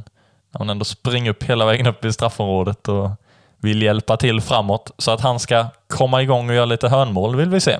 när 0.51 0.59
man 0.59 0.69
ändå 0.69 0.85
springer 0.85 1.31
upp 1.31 1.43
hela 1.43 1.65
vägen 1.65 1.87
upp 1.87 2.05
i 2.05 2.13
straffområdet 2.13 2.87
och 2.87 3.09
vill 3.57 3.81
hjälpa 3.81 4.17
till 4.17 4.41
framåt. 4.41 4.91
Så 4.97 5.11
att 5.11 5.21
han 5.21 5.39
ska 5.39 5.65
komma 5.87 6.21
igång 6.21 6.49
och 6.49 6.55
göra 6.55 6.65
lite 6.65 6.89
hörnmål 6.89 7.35
vill 7.35 7.49
vi 7.49 7.59
se. 7.59 7.77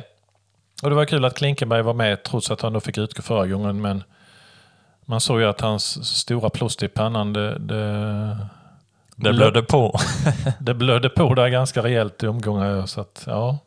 Och 0.83 0.89
Det 0.89 0.95
var 0.95 1.05
kul 1.05 1.25
att 1.25 1.35
Klinkenberg 1.35 1.81
var 1.81 1.93
med 1.93 2.23
trots 2.23 2.51
att 2.51 2.61
han 2.61 2.73
då 2.73 2.79
fick 2.79 2.97
utgå 2.97 3.21
förra 3.21 3.47
gången, 3.47 3.81
men 3.81 4.03
man 5.11 5.21
såg 5.21 5.39
ju 5.39 5.45
att 5.47 5.61
hans 5.61 6.05
stora 6.17 6.49
plåster 6.49 6.85
i 6.85 6.89
pannan, 6.89 7.33
det, 7.33 7.57
det, 7.59 8.47
det 9.15 9.33
blödde 9.33 9.61
på. 9.61 9.99
det 10.59 10.73
blödde 10.73 11.09
på 11.09 11.33
där 11.33 11.47
ganska 11.47 11.83
rejält 11.83 12.23
i 12.23 12.27
omgångar. 12.27 12.85
Så 12.85 13.01
att, 13.01 13.23
ja, 13.27 13.57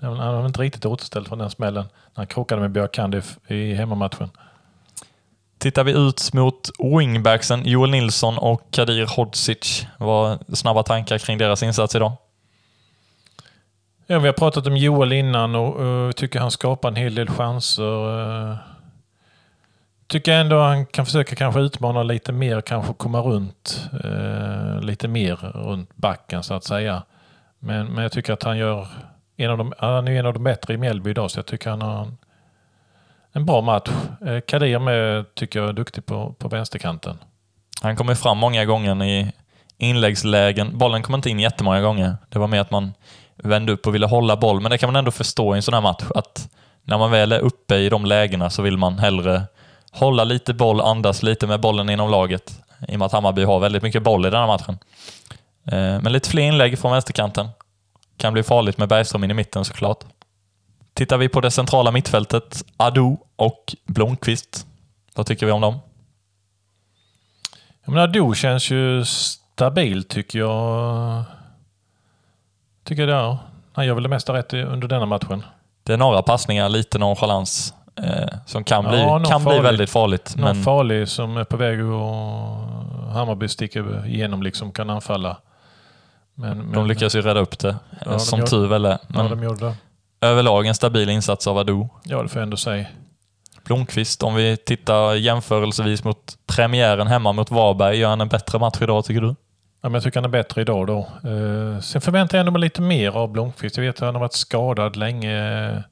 han 0.00 0.16
var 0.16 0.46
inte 0.46 0.60
riktigt 0.62 0.86
återställd 0.86 1.28
från 1.28 1.38
den 1.38 1.50
smällen 1.50 1.84
när 1.84 2.14
han 2.14 2.26
krockade 2.26 2.60
med 2.60 2.70
Björkand 2.70 3.22
i 3.46 3.74
hemmamatchen. 3.74 4.30
Tittar 5.58 5.84
vi 5.84 5.92
ut 5.92 6.32
mot 6.32 6.70
wingbacksen 6.78 7.62
Joel 7.64 7.90
Nilsson 7.90 8.38
och 8.38 8.70
Kadir 8.70 9.16
Hodzic. 9.16 9.86
Vad 9.98 10.58
snabba 10.58 10.82
tankar 10.82 11.18
kring 11.18 11.38
deras 11.38 11.62
insats 11.62 11.94
idag? 11.94 12.12
Ja, 14.06 14.18
vi 14.18 14.26
har 14.26 14.32
pratat 14.32 14.66
om 14.66 14.76
Joel 14.76 15.12
innan 15.12 15.54
och 15.54 15.82
uh, 15.84 16.12
tycker 16.12 16.40
han 16.40 16.50
skapar 16.50 16.88
en 16.88 16.96
hel 16.96 17.14
del 17.14 17.28
chanser 17.28 18.69
tycker 20.10 20.32
tycker 20.32 20.40
ändå 20.40 20.60
han 20.60 20.86
kan 20.86 21.06
försöka 21.06 21.36
kanske 21.36 21.60
utmana 21.60 22.02
lite 22.02 22.32
mer, 22.32 22.60
kanske 22.60 22.94
komma 22.94 23.20
runt 23.20 23.90
eh, 24.04 24.80
lite 24.80 25.08
mer 25.08 25.36
runt 25.36 25.96
backen 25.96 26.42
så 26.42 26.54
att 26.54 26.64
säga. 26.64 27.02
Men, 27.58 27.86
men 27.86 28.02
jag 28.02 28.12
tycker 28.12 28.32
att 28.32 28.42
han 28.42 28.58
gör 28.58 28.88
en 29.36 29.50
av 29.50 29.58
de, 29.58 29.72
han 29.78 30.08
är 30.08 30.12
en 30.12 30.26
av 30.26 30.34
de 30.34 30.44
bättre 30.44 30.74
i 30.74 30.76
Mjällby 30.76 31.10
idag 31.10 31.30
så 31.30 31.38
jag 31.38 31.46
tycker 31.46 31.70
han 31.70 31.82
har 31.82 32.02
en, 32.02 32.16
en 33.32 33.46
bra 33.46 33.60
match. 33.60 33.90
Eh, 34.26 34.40
Kadir 34.40 34.78
med 34.78 35.34
tycker 35.34 35.60
jag 35.60 35.68
är 35.68 35.72
duktig 35.72 36.06
på, 36.06 36.34
på 36.38 36.48
vänsterkanten. 36.48 37.18
Han 37.82 37.96
kommer 37.96 38.14
fram 38.14 38.38
många 38.38 38.64
gånger 38.64 39.04
i 39.04 39.32
inläggslägen. 39.78 40.78
Bollen 40.78 41.02
kom 41.02 41.14
inte 41.14 41.30
in 41.30 41.40
jättemånga 41.40 41.80
gånger. 41.80 42.16
Det 42.28 42.38
var 42.38 42.46
mer 42.46 42.60
att 42.60 42.70
man 42.70 42.92
vände 43.36 43.72
upp 43.72 43.86
och 43.86 43.94
ville 43.94 44.06
hålla 44.06 44.36
boll, 44.36 44.60
men 44.60 44.70
det 44.70 44.78
kan 44.78 44.88
man 44.88 44.96
ändå 44.96 45.10
förstå 45.10 45.54
i 45.54 45.56
en 45.56 45.62
sån 45.62 45.74
här 45.74 45.80
match 45.80 46.04
att 46.14 46.48
när 46.82 46.98
man 46.98 47.10
väl 47.10 47.32
är 47.32 47.40
uppe 47.40 47.76
i 47.76 47.88
de 47.88 48.04
lägena 48.04 48.50
så 48.50 48.62
vill 48.62 48.76
man 48.76 48.98
hellre 48.98 49.42
hålla 49.90 50.24
lite 50.24 50.54
boll, 50.54 50.80
andas 50.80 51.22
lite 51.22 51.46
med 51.46 51.60
bollen 51.60 51.90
inom 51.90 52.10
laget. 52.10 52.60
I 52.88 52.94
och 52.94 52.98
med 52.98 53.06
att 53.06 53.12
Hammarby 53.12 53.44
har 53.44 53.60
väldigt 53.60 53.82
mycket 53.82 54.02
boll 54.02 54.26
i 54.26 54.30
den 54.30 54.40
här 54.40 54.46
matchen. 54.46 54.78
Eh, 55.64 56.02
men 56.02 56.12
lite 56.12 56.30
fler 56.30 56.42
inlägg 56.42 56.78
från 56.78 56.92
vänsterkanten. 56.92 57.48
Kan 58.16 58.32
bli 58.32 58.42
farligt 58.42 58.78
med 58.78 58.88
Bergström 58.88 59.24
in 59.24 59.30
i 59.30 59.34
mitten 59.34 59.64
såklart. 59.64 60.04
Tittar 60.94 61.18
vi 61.18 61.28
på 61.28 61.40
det 61.40 61.50
centrala 61.50 61.90
mittfältet, 61.90 62.64
Adu 62.76 63.16
och 63.36 63.74
Blomqvist. 63.86 64.66
Vad 65.14 65.26
tycker 65.26 65.46
vi 65.46 65.52
om 65.52 65.60
dem? 65.60 65.78
Ja, 67.84 67.92
men 67.92 67.98
Adu 67.98 68.34
känns 68.34 68.70
ju 68.70 69.04
stabil 69.04 70.04
tycker 70.04 70.38
jag. 70.38 71.24
Tycker 72.84 73.08
jag. 73.08 73.36
Han 73.72 73.86
gör 73.86 73.94
väl 73.94 74.02
det 74.02 74.08
mesta 74.08 74.32
rätt 74.32 74.52
under 74.52 74.88
denna 74.88 75.06
matchen. 75.06 75.44
det 75.82 75.92
är 75.92 75.96
några 75.96 76.22
passningar, 76.22 76.68
lite 76.68 76.98
nonchalans, 76.98 77.74
eh, 78.04 78.28
som 78.46 78.64
kan, 78.64 78.84
bli, 78.88 79.00
Ja, 79.00 79.24
kan 79.24 79.40
bli 79.40 79.44
farlig. 79.50 79.62
väldigt 79.62 79.90
farligt. 79.90 80.34
Någon 80.36 80.44
Men 80.56 80.64
farlig 80.64 81.08
som 81.08 81.36
är 81.36 81.44
på 81.44 81.56
väg 81.56 81.80
att 81.80 83.14
Hammarby 83.14 83.48
sticker 83.48 84.06
igenom 84.06 84.42
liksom 84.42 84.72
kan 84.72 84.90
anfalla. 84.90 85.36
Men, 86.34 86.58
men, 86.58 86.72
de 86.72 86.86
lyckas 86.86 87.14
ju 87.16 87.22
rädda 87.22 87.40
upp 87.40 87.58
det, 87.58 87.76
Ja, 88.04 88.10
de 88.12 88.18
som 88.20 88.38
gör- 88.38 88.46
tur 88.46 88.66
väl 88.66 88.84
är. 88.84 88.90
Ja, 88.90 88.98
Men 89.08 89.30
de 89.30 89.42
gjorde 89.42 89.66
det. 89.66 89.74
överlag 90.26 90.66
en 90.66 90.74
stabil 90.74 91.08
insats 91.08 91.46
av 91.46 91.58
Ado. 91.58 91.88
Ja, 92.04 92.22
det 92.22 92.28
får 92.28 92.38
jag 92.38 92.42
ändå 92.42 92.56
säga. 92.56 92.86
Blomqvist, 93.64 94.22
om 94.22 94.34
vi 94.34 94.56
tittar 94.56 95.14
jämförelsevis 95.14 96.04
mot 96.04 96.34
premiären 96.46 97.06
hemma 97.06 97.32
mot 97.32 97.50
Varberg, 97.50 97.96
gör 97.98 98.08
han 98.08 98.20
en 98.20 98.28
bättre 98.28 98.58
match 98.58 98.78
idag 98.82 99.04
tycker 99.04 99.20
du? 99.20 99.28
Ja, 99.82 99.88
men 99.88 99.94
jag 99.94 100.02
tycker 100.02 100.20
han 100.20 100.24
är 100.24 100.28
bättre 100.28 100.60
idag 100.60 100.86
då. 100.86 100.98
Eh, 100.98 101.80
sen 101.80 102.00
förväntar 102.00 102.38
jag 102.38 102.52
mig 102.52 102.60
lite 102.60 102.82
mer 102.82 103.10
av 103.16 103.28
Blomqvist. 103.32 103.76
Jag 103.76 103.84
vet 103.84 103.94
att 103.94 104.00
han 104.00 104.14
har 104.14 104.20
varit 104.20 104.32
skadad 104.32 104.96
länge. 104.96 105.82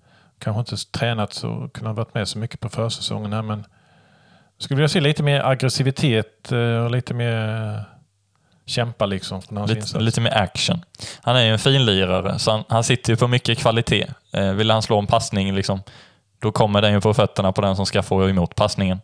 Eh, 0.41 0.45
Kanske 0.45 0.61
inte 0.61 0.99
tränat 0.99 1.33
så 1.33 1.71
kunnat 1.75 1.97
varit 1.97 2.15
med 2.15 2.29
så 2.29 2.39
mycket 2.39 2.61
på 2.61 2.69
försäsongen 2.69 3.33
här 3.33 3.43
men 3.43 3.65
skulle 4.59 4.77
vilja 4.77 4.89
se 4.89 5.01
lite 5.01 5.23
mer 5.23 5.41
aggressivitet 5.41 6.53
eh, 6.53 6.59
och 6.59 6.91
lite 6.91 7.15
mer 7.15 7.85
kämpa 8.67 9.07
liksom 9.07 9.43
från 9.43 9.57
hans 9.57 9.69
Lite, 9.69 9.81
insats. 9.81 10.05
lite 10.05 10.21
mer 10.21 10.37
action. 10.37 10.85
Han 11.23 11.37
är 11.37 11.43
ju 11.45 11.53
en 11.53 11.59
finlirare, 11.59 12.39
så 12.39 12.51
han, 12.51 12.65
han 12.69 12.85
sitter 12.85 13.13
ju 13.13 13.17
på 13.17 13.29
mycket 13.29 13.59
kvalitet. 13.59 14.07
Eh, 14.33 14.53
vill 14.53 14.71
han 14.71 14.83
slå 14.83 14.99
en 14.99 15.07
passning, 15.07 15.55
liksom, 15.55 15.83
då 16.39 16.53
kommer 16.53 16.83
den 16.83 16.93
ju 16.93 17.01
på 17.01 17.15
fötterna 17.15 17.53
på 17.53 17.61
den 17.61 17.77
som 17.77 17.87
ska 17.87 18.03
få 18.03 18.29
emot 18.29 18.55
passningen. 18.55 19.01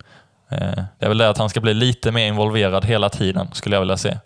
Eh, 0.50 0.58
det 0.98 1.04
är 1.04 1.08
väl 1.08 1.18
det 1.18 1.28
att 1.28 1.38
han 1.38 1.48
ska 1.50 1.60
bli 1.60 1.74
lite 1.74 2.12
mer 2.12 2.26
involverad 2.26 2.84
hela 2.84 3.08
tiden, 3.08 3.48
skulle 3.52 3.76
jag 3.76 3.80
vilja 3.80 3.96
se. 3.96 4.18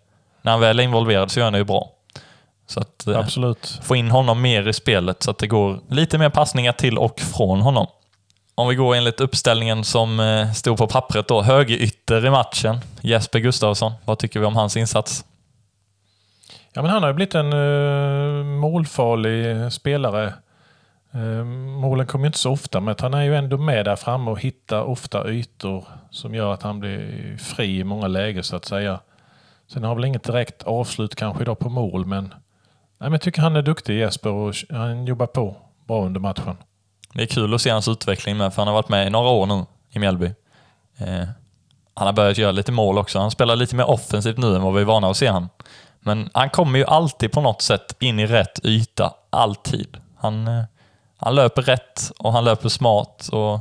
När 0.42 0.52
han 0.52 0.60
väl 0.60 0.78
är 0.78 0.84
involverad 0.84 1.30
så 1.30 1.40
gör 1.40 1.44
han 1.44 1.52
det 1.52 1.58
ju 1.58 1.64
bra. 1.64 1.90
Så 2.68 2.80
att 2.80 3.06
eh, 3.06 3.18
Absolut. 3.18 3.80
få 3.82 3.96
in 3.96 4.10
honom 4.10 4.42
mer 4.42 4.68
i 4.68 4.72
spelet 4.72 5.22
så 5.22 5.30
att 5.30 5.38
det 5.38 5.46
går 5.46 5.80
lite 5.88 6.18
mer 6.18 6.30
passningar 6.30 6.72
till 6.72 6.98
och 6.98 7.20
från 7.20 7.60
honom. 7.60 7.86
Om 8.54 8.68
vi 8.68 8.74
går 8.74 8.94
enligt 8.94 9.20
uppställningen 9.20 9.84
som 9.84 10.20
eh, 10.20 10.52
stod 10.52 10.78
på 10.78 10.86
pappret 10.86 11.28
då, 11.28 11.42
högerytter 11.42 12.26
i 12.26 12.30
matchen, 12.30 12.80
Jesper 13.00 13.38
Gustafsson. 13.38 13.92
Vad 14.04 14.18
tycker 14.18 14.40
vi 14.40 14.46
om 14.46 14.56
hans 14.56 14.76
insats? 14.76 15.24
Ja, 16.72 16.82
men 16.82 16.90
han 16.90 17.02
har 17.02 17.12
blivit 17.12 17.34
en 17.34 17.52
uh, 17.52 18.44
målfarlig 18.44 19.72
spelare. 19.72 20.34
Eh, 21.12 21.44
målen 21.80 22.06
kommer 22.06 22.24
ju 22.24 22.26
inte 22.26 22.38
så 22.38 22.52
ofta, 22.52 22.80
men 22.80 22.94
han 22.98 23.14
är 23.14 23.22
ju 23.22 23.36
ändå 23.36 23.58
med 23.58 23.84
där 23.84 23.96
framme 23.96 24.30
och 24.30 24.40
hittar 24.40 24.82
ofta 24.82 25.30
ytor 25.30 25.84
som 26.10 26.34
gör 26.34 26.54
att 26.54 26.62
han 26.62 26.80
blir 26.80 27.36
fri 27.36 27.78
i 27.78 27.84
många 27.84 28.08
lägen 28.08 28.44
så 28.44 28.56
att 28.56 28.64
säga. 28.64 29.00
Sen 29.72 29.84
har 29.84 29.94
väl 29.94 30.04
inget 30.04 30.22
direkt 30.22 30.62
avslut 30.62 31.14
kanske 31.14 31.42
idag 31.42 31.58
på 31.58 31.68
mål, 31.68 32.06
men, 32.06 32.34
nej, 32.98 33.10
men 33.10 33.12
jag 33.12 33.20
tycker 33.20 33.42
han 33.42 33.56
är 33.56 33.62
duktig 33.62 33.98
Jesper 33.98 34.30
och 34.30 34.54
han 34.70 35.06
jobbar 35.06 35.26
på 35.26 35.56
bra 35.86 36.04
under 36.04 36.20
matchen. 36.20 36.56
Det 37.12 37.22
är 37.22 37.26
kul 37.26 37.54
att 37.54 37.60
se 37.60 37.70
hans 37.70 37.88
utveckling 37.88 38.36
med, 38.36 38.54
för 38.54 38.62
han 38.62 38.66
har 38.66 38.74
varit 38.74 38.88
med 38.88 39.06
i 39.06 39.10
några 39.10 39.28
år 39.28 39.46
nu 39.46 39.64
i 39.90 39.98
Mjällby. 39.98 40.26
Eh, 40.98 41.28
han 41.94 42.06
har 42.06 42.12
börjat 42.12 42.38
göra 42.38 42.52
lite 42.52 42.72
mål 42.72 42.98
också. 42.98 43.18
Han 43.18 43.30
spelar 43.30 43.56
lite 43.56 43.76
mer 43.76 43.90
offensivt 43.90 44.38
nu 44.38 44.54
än 44.56 44.62
vad 44.62 44.74
vi 44.74 44.80
är 44.80 44.84
vana 44.84 45.10
att 45.10 45.16
se 45.16 45.26
han. 45.26 45.48
Men 46.00 46.30
han 46.34 46.50
kommer 46.50 46.78
ju 46.78 46.84
alltid 46.84 47.32
på 47.32 47.40
något 47.40 47.62
sätt 47.62 47.96
in 48.00 48.20
i 48.20 48.26
rätt 48.26 48.64
yta. 48.64 49.14
Alltid. 49.30 49.96
Han, 50.16 50.48
eh, 50.48 50.64
han 51.16 51.34
löper 51.34 51.62
rätt 51.62 52.12
och 52.18 52.32
han 52.32 52.44
löper 52.44 52.68
smart. 52.68 53.28
Och 53.32 53.60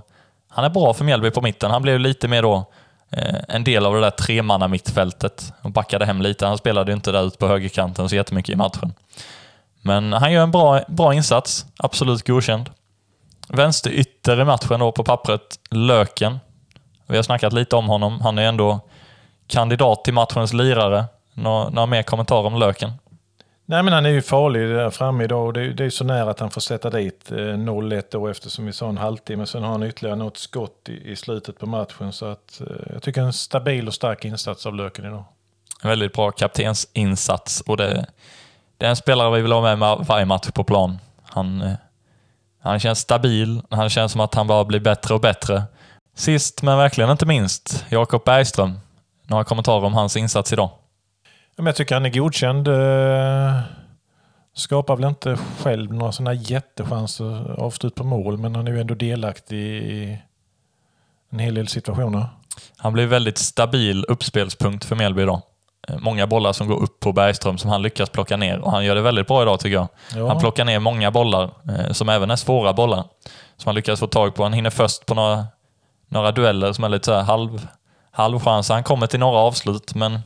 han 0.49 0.65
är 0.65 0.69
bra 0.69 0.93
för 0.93 1.05
Mjällby 1.05 1.31
på 1.31 1.41
mitten. 1.41 1.71
Han 1.71 1.81
blev 1.81 1.99
lite 1.99 2.27
mer 2.27 2.41
då 2.41 2.65
Eh, 3.11 3.39
en 3.47 3.63
del 3.63 3.85
av 3.85 3.93
det 3.93 4.01
där 4.01 4.09
tremanna 4.09 4.67
mittfältet 4.67 5.53
och 5.61 5.71
backade 5.71 6.05
hem 6.05 6.21
lite. 6.21 6.45
Han 6.45 6.57
spelade 6.57 6.91
ju 6.91 6.95
inte 6.95 7.11
där 7.11 7.27
ute 7.27 7.37
på 7.37 7.47
högerkanten 7.47 8.09
så 8.09 8.15
jättemycket 8.15 8.53
i 8.53 8.55
matchen. 8.55 8.93
Men 9.81 10.13
han 10.13 10.31
gör 10.31 10.43
en 10.43 10.51
bra, 10.51 10.81
bra 10.87 11.13
insats. 11.13 11.65
Absolut 11.77 12.27
godkänd. 12.27 12.69
Vänster 13.49 13.89
ytter 13.89 14.41
i 14.41 14.45
matchen 14.45 14.79
då 14.79 14.91
på 14.91 15.03
pappret, 15.03 15.59
Löken. 15.69 16.39
Vi 17.07 17.15
har 17.15 17.23
snackat 17.23 17.53
lite 17.53 17.75
om 17.75 17.87
honom. 17.87 18.21
Han 18.21 18.37
är 18.37 18.43
ändå 18.43 18.79
kandidat 19.47 20.03
till 20.03 20.13
matchens 20.13 20.53
lirare. 20.53 21.05
Nå 21.33 21.69
några 21.69 21.85
mer 21.85 22.03
kommentarer 22.03 22.45
om 22.45 22.59
Löken? 22.59 22.93
Nej 23.69 23.83
men 23.83 23.93
han 23.93 24.05
är 24.05 24.09
ju 24.09 24.21
farlig 24.21 24.69
där 24.69 24.89
framme 24.89 25.23
idag 25.23 25.45
och 25.45 25.53
det, 25.53 25.61
är- 25.61 25.69
det 25.69 25.85
är 25.85 25.89
så 25.89 26.03
nära 26.03 26.29
att 26.31 26.39
han 26.39 26.51
får 26.51 26.61
sätta 26.61 26.89
dit 26.89 27.31
eh, 27.31 27.35
0-1 27.35 28.03
då 28.11 28.27
eftersom 28.27 28.65
vi 28.65 28.73
sa 28.73 28.89
en 28.89 28.97
halvtimme. 28.97 29.45
Sen 29.45 29.63
har 29.63 29.69
han 29.71 29.83
ytterligare 29.83 30.15
något 30.15 30.37
skott 30.37 30.89
i, 30.89 31.11
i 31.11 31.15
slutet 31.15 31.59
på 31.59 31.65
matchen. 31.65 32.13
Så 32.13 32.25
att, 32.25 32.61
eh, 32.61 32.93
jag 32.93 33.03
tycker 33.03 33.21
en 33.21 33.33
stabil 33.33 33.87
och 33.87 33.93
stark 33.93 34.25
insats 34.25 34.65
av 34.65 34.75
Löken 34.75 35.05
idag. 35.05 35.23
En 35.83 35.89
väldigt 35.89 36.13
bra 36.13 36.31
kaptensinsats 36.31 37.61
och 37.61 37.77
det, 37.77 38.05
det 38.77 38.85
är 38.85 38.89
en 38.89 38.95
spelare 38.95 39.35
vi 39.35 39.41
vill 39.41 39.51
ha 39.51 39.75
med 39.75 39.97
varje 40.07 40.25
match 40.25 40.47
på 40.53 40.63
plan. 40.63 40.99
Han, 41.23 41.61
eh, 41.61 41.73
han 42.61 42.79
känns 42.79 42.99
stabil, 42.99 43.61
han 43.69 43.89
känns 43.89 44.11
som 44.11 44.21
att 44.21 44.35
han 44.35 44.47
bara 44.47 44.63
blir 44.65 44.79
bättre 44.79 45.13
och 45.13 45.21
bättre. 45.21 45.63
Sist 46.15 46.61
men 46.61 46.77
verkligen 46.77 47.09
inte 47.09 47.25
minst, 47.25 47.85
Jakob 47.89 48.23
Bergström. 48.25 48.79
Några 49.23 49.43
kommentarer 49.43 49.83
om 49.85 49.93
hans 49.93 50.17
insats 50.17 50.53
idag? 50.53 50.69
Men 51.57 51.65
jag 51.65 51.75
tycker 51.75 51.95
han 51.95 52.05
är 52.05 52.09
godkänd. 52.09 52.67
eh, 52.67 53.59
Skapar 54.53 54.95
väl 54.95 55.05
inte 55.05 55.37
själv 55.59 55.93
några 55.93 56.11
sådana 56.11 56.33
jättechanser 56.33 57.59
avslut 57.61 57.95
på 57.95 58.03
mål 58.03 58.37
men 58.37 58.55
han 58.55 58.67
är 58.67 58.71
ju 58.71 58.81
ändå 58.81 58.93
delaktig 58.93 59.57
i 59.83 60.19
en 61.29 61.39
hel 61.39 61.53
del 61.55 61.67
situationer. 61.67 62.25
Han 62.77 62.93
blir 62.93 63.05
väldigt 63.07 63.37
stabil 63.37 64.05
uppspelspunkt 64.07 64.85
för 64.85 64.95
Mjällby 64.95 65.21
idag. 65.21 65.41
Eh, 65.87 65.95
Många 65.99 66.27
bollar 66.27 66.53
som 66.53 66.67
går 66.67 66.75
upp 66.83 66.99
på 66.99 67.11
Bergström 67.13 67.57
som 67.57 67.69
han 67.69 67.81
lyckas 67.81 68.09
plocka 68.09 68.37
ner 68.37 68.59
och 68.59 68.71
han 68.71 68.85
gör 68.85 68.95
det 68.95 69.01
väldigt 69.01 69.27
bra 69.27 69.41
idag 69.41 69.59
tycker 69.59 69.75
jag. 69.75 69.87
Ja. 70.15 70.27
Han 70.27 70.39
plockar 70.39 70.65
ner 70.65 70.79
många 70.79 71.11
bollar 71.11 71.43
eh, 71.69 71.91
som 71.91 72.09
även 72.09 72.31
är 72.31 72.35
svåra 72.35 72.73
bollar 72.73 73.03
som 73.57 73.69
han 73.69 73.75
lyckas 73.75 73.99
få 73.99 74.07
tag 74.07 74.35
på. 74.35 74.43
Han 74.43 74.53
hinner 74.53 74.69
först 74.69 75.05
på 75.05 75.13
några, 75.13 75.45
några 76.07 76.31
dueller 76.31 76.73
som 76.73 76.83
är 76.83 76.89
lite 76.89 77.05
så 77.05 77.13
här 77.13 77.23
halv, 77.23 77.67
halvchanser. 78.11 78.73
Han 78.73 78.83
kommer 78.83 79.07
till 79.07 79.19
några 79.19 79.37
avslut 79.39 79.95
men 79.95 80.19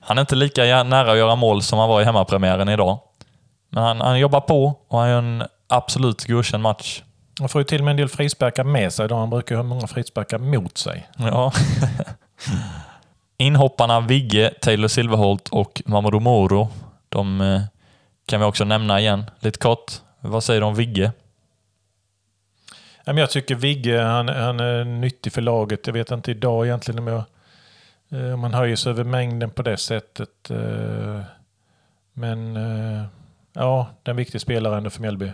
han 0.00 0.18
är 0.18 0.20
inte 0.20 0.36
lika 0.36 0.82
nära 0.82 1.12
att 1.12 1.18
göra 1.18 1.36
mål 1.36 1.62
som 1.62 1.78
han 1.78 1.88
var 1.88 2.00
i 2.00 2.04
hemmapremiären 2.04 2.68
idag. 2.68 2.98
Men 3.70 3.82
han, 3.82 4.00
han 4.00 4.18
jobbar 4.18 4.40
på 4.40 4.78
och 4.88 4.98
han 4.98 5.08
gör 5.10 5.18
en 5.18 5.42
absolut 5.68 6.26
godkänd 6.26 6.62
match. 6.62 7.02
Han 7.38 7.48
får 7.48 7.60
ju 7.60 7.64
till 7.64 7.78
och 7.78 7.84
med 7.84 7.90
en 7.90 7.96
del 7.96 8.08
frisparkar 8.08 8.64
med 8.64 8.92
sig 8.92 9.04
idag. 9.04 9.18
Han 9.18 9.30
brukar 9.30 9.54
ju 9.54 9.56
ha 9.56 9.62
många 9.62 9.86
frisparkar 9.86 10.38
mot 10.38 10.78
sig. 10.78 11.08
Ja. 11.16 11.52
Inhopparna 13.36 14.00
Vigge, 14.00 14.54
Taylor 14.60 14.88
Silverholt 14.88 15.48
och 15.48 15.82
Mamadou 15.86 16.20
Moro, 16.20 16.68
de 17.08 17.40
eh, 17.40 17.60
kan 18.26 18.40
vi 18.40 18.46
också 18.46 18.64
nämna 18.64 19.00
igen 19.00 19.30
lite 19.40 19.58
kort. 19.58 19.92
Vad 20.20 20.44
säger 20.44 20.60
du 20.60 20.66
om 20.66 20.74
Vigge? 20.74 21.12
Jag 23.04 23.30
tycker 23.30 23.54
Vigge 23.54 24.02
han, 24.02 24.28
han 24.28 24.60
är 24.60 24.84
nyttig 24.84 25.32
för 25.32 25.40
laget. 25.40 25.86
Jag 25.86 25.94
vet 25.94 26.10
inte 26.10 26.30
idag 26.30 26.66
egentligen 26.66 26.98
om, 26.98 27.06
jag, 27.06 27.24
eh, 28.12 28.34
om 28.34 28.42
han 28.42 28.54
höjer 28.54 28.76
sig 28.76 28.90
över 28.90 29.04
mängden 29.04 29.50
på 29.50 29.62
det 29.62 29.76
sättet. 29.76 30.50
eh, 30.50 31.20
Men 32.12 32.56
eh, 32.56 33.04
ja, 33.52 33.86
det 34.02 34.08
är 34.08 34.12
en 34.12 34.16
viktig 34.16 34.40
spelare 34.40 34.76
ändå 34.76 34.90
för 34.90 35.00
Mjällby. 35.00 35.32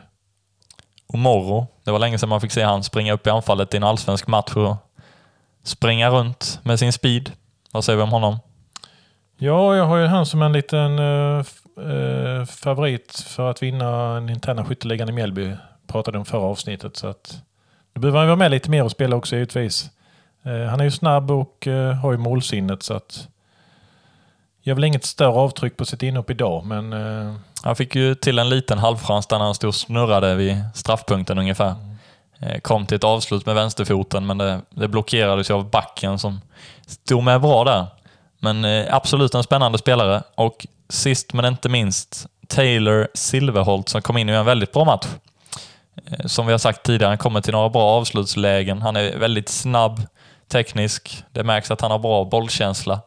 Och 1.09 1.19
Moro, 1.19 1.67
det 1.85 1.91
var 1.91 1.99
länge 1.99 2.19
sedan 2.19 2.29
man 2.29 2.41
fick 2.41 2.53
se 2.53 2.63
han 2.63 2.83
springa 2.85 3.13
upp 3.13 3.27
i 3.27 3.31
anfallet 3.31 3.75
i 3.75 3.77
en 3.77 3.85
allsvensk 3.85 4.27
match 4.27 4.57
och 4.57 4.77
springa 5.63 6.11
runt 6.11 6.61
med 6.63 6.79
sin 6.79 6.93
speed. 6.93 7.33
Vad 7.73 7.85
säger 7.85 7.97
vi 7.97 8.03
om 8.03 8.11
honom? 8.11 8.39
Ja, 9.39 9.77
jag 9.77 9.85
har 9.85 9.97
ju 9.97 10.07
han 10.07 10.27
som 10.27 10.43
en 10.43 10.53
liten 10.53 10.99
eh, 10.99 12.45
favorit 12.45 13.25
för 13.27 13.51
att 13.51 13.63
vinna 13.63 14.15
den 14.15 14.29
interna 14.29 14.65
skytteligan 14.65 15.09
i 15.09 15.13
Mjällby. 15.13 15.53
Pratade 15.87 16.19
om 16.19 16.25
förra 16.25 16.43
avsnittet. 16.43 16.97
Så 16.97 17.07
att, 17.07 17.43
nu 17.95 18.01
behöver 18.01 18.19
han 18.19 18.29
vara 18.29 18.37
med 18.37 18.51
lite 18.51 18.71
mer 18.71 18.85
och 18.85 18.91
spela 18.91 19.17
också 19.17 19.37
givetvis. 19.37 19.91
Eh, 20.47 20.67
han 20.67 20.81
är 20.81 20.85
ju 20.85 20.91
snabb 20.91 21.31
och 21.31 21.67
eh, 21.67 21.93
har 21.93 22.13
ju 22.13 22.19
målsinnet 22.19 22.83
så 22.83 22.95
att 22.95 23.29
gör 24.63 24.75
väl 24.75 24.85
inget 24.85 25.05
större 25.05 25.29
avtryck 25.29 25.77
på 25.77 25.85
sitt 25.85 26.03
inhopp 26.03 26.31
idag 26.31 26.65
men 26.65 26.93
eh, 26.93 27.35
Han 27.63 27.77
fick 27.77 27.95
ju 27.95 28.15
till 28.15 28.39
en 28.39 28.49
liten 28.49 28.79
halvchans 28.79 29.27
där 29.27 29.39
när 29.39 29.45
han 29.45 29.55
stod 29.55 29.69
och 29.69 29.75
snurrade 29.75 30.35
vid 30.35 30.65
straffpunkten 30.75 31.39
ungefär. 31.39 31.75
Eh, 32.41 32.59
Kom 32.61 32.87
till 32.87 32.97
ett 32.97 33.05
avslut 33.05 33.47
med 33.47 33.55
vänsterfoten 33.55 34.27
men 34.27 34.39
det, 34.39 34.61
det 34.71 34.89
blockerades 34.89 35.51
av 35.51 35.71
backen 35.71 36.19
som 36.19 36.41
stod 36.87 37.23
med 37.23 37.41
bra 37.41 37.65
där. 37.65 37.87
Men 38.39 38.65
absolut 38.91 39.35
en 39.35 39.43
spännande 39.43 39.79
spelare 39.79 40.23
och 40.35 40.67
sist 40.89 41.33
men 41.33 41.45
inte 41.45 41.69
minst 41.69 42.27
Taylor 42.47 43.09
Silverholt 43.15 43.89
som 43.89 44.03
kom 44.03 44.17
in 44.17 44.29
i 44.29 44.33
en 44.33 44.45
väldigt 44.45 44.73
bra 44.73 44.85
match. 44.85 45.07
Som 46.25 46.47
vi 46.47 46.53
har 46.53 46.59
sagt 46.59 46.83
tidigare, 46.83 47.11
han 47.11 47.19
kommer 47.19 47.41
till 47.41 47.53
några 47.53 47.69
bra 47.69 47.83
avslutslägen. 47.83 48.83
Han 48.83 48.97
är 48.97 49.17
väldigt 49.17 49.49
snabb, 49.49 50.03
teknisk. 50.49 51.25
Det 51.33 51.45
märks 51.45 51.71
att 51.71 51.81
han 51.81 51.91
har 51.91 51.99
bra 51.99 52.25
bollkänsla. 52.25 53.01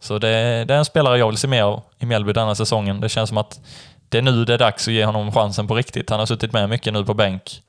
Så 0.00 0.18
det, 0.18 0.64
det 0.64 0.74
är 0.74 0.78
en 0.78 0.84
spelare 0.84 1.18
jag 1.18 1.28
vill 1.28 1.36
se 1.36 1.48
mer 1.48 1.62
av 1.62 1.82
i 1.98 2.06
Mjällby 2.06 2.32
denna 2.32 2.54
säsongen. 2.54 3.00
Det 3.00 3.08
känns 3.08 3.28
som 3.28 3.38
att 3.38 3.60
det 4.08 4.18
är 4.18 4.22
nu 4.22 4.44
det 4.44 4.54
är 4.54 4.58
dags 4.58 4.88
att 4.88 4.94
ge 4.94 5.04
honom 5.04 5.32
chansen 5.32 5.68
på 5.68 5.74
riktigt. 5.74 6.10
Han 6.10 6.18
har 6.18 6.26
suttit 6.26 6.52
med 6.52 6.68
mycket 6.68 6.92
nu 6.92 7.04
på 7.04 7.14
bänk. 7.14 7.62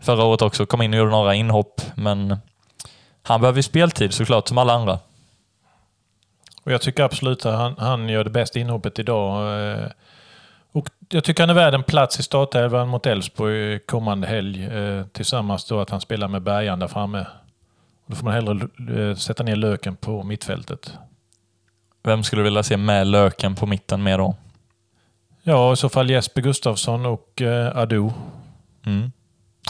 Förra 0.00 0.24
året 0.24 0.42
också, 0.42 0.66
kom 0.66 0.82
in 0.82 0.92
och 0.92 0.98
gjorde 0.98 1.10
några 1.10 1.34
inhopp, 1.34 1.80
men 1.94 2.38
han 3.22 3.40
behöver 3.40 3.58
ju 3.58 3.62
speltid 3.62 4.14
såklart, 4.14 4.48
som 4.48 4.58
alla 4.58 4.72
andra. 4.72 4.98
Och 6.64 6.72
jag 6.72 6.80
tycker 6.80 7.02
absolut 7.02 7.46
att 7.46 7.54
han, 7.54 7.76
han 7.78 8.08
gör 8.08 8.24
det 8.24 8.30
bästa 8.30 8.58
inhoppet 8.58 8.98
idag. 8.98 9.60
Eh, 9.60 9.86
och 10.72 10.88
jag 11.08 11.24
tycker 11.24 11.42
han 11.42 11.50
är 11.50 11.54
värd 11.54 11.74
en 11.74 11.82
plats 11.82 12.20
i 12.20 12.22
startelvan 12.22 12.88
mot 12.88 13.06
Elfsborg 13.06 13.78
kommande 13.78 14.26
helg. 14.26 14.64
Eh, 14.64 15.06
tillsammans 15.06 15.64
då 15.64 15.80
att 15.80 15.90
han 15.90 16.00
spelar 16.00 16.28
med 16.28 16.42
Bergan 16.42 16.78
där 16.78 16.88
framme. 16.88 17.26
Då 18.12 18.16
får 18.16 18.24
man 18.24 18.34
hellre 18.34 18.68
eh, 19.10 19.16
sätta 19.16 19.42
ner 19.42 19.56
Löken 19.56 19.96
på 19.96 20.22
mittfältet. 20.22 20.92
Vem 22.02 22.22
skulle 22.22 22.40
du 22.40 22.44
vilja 22.44 22.62
se 22.62 22.76
med 22.76 23.06
Löken 23.06 23.54
på 23.54 23.66
mitten 23.66 24.02
med 24.02 24.18
då? 24.18 24.36
Ja, 25.42 25.72
i 25.72 25.76
så 25.76 25.88
fall 25.88 26.10
Jesper 26.10 26.40
Gustafsson 26.40 27.06
och 27.06 27.42
eh, 27.42 27.76
Adu. 27.76 28.10
Mm. 28.86 29.12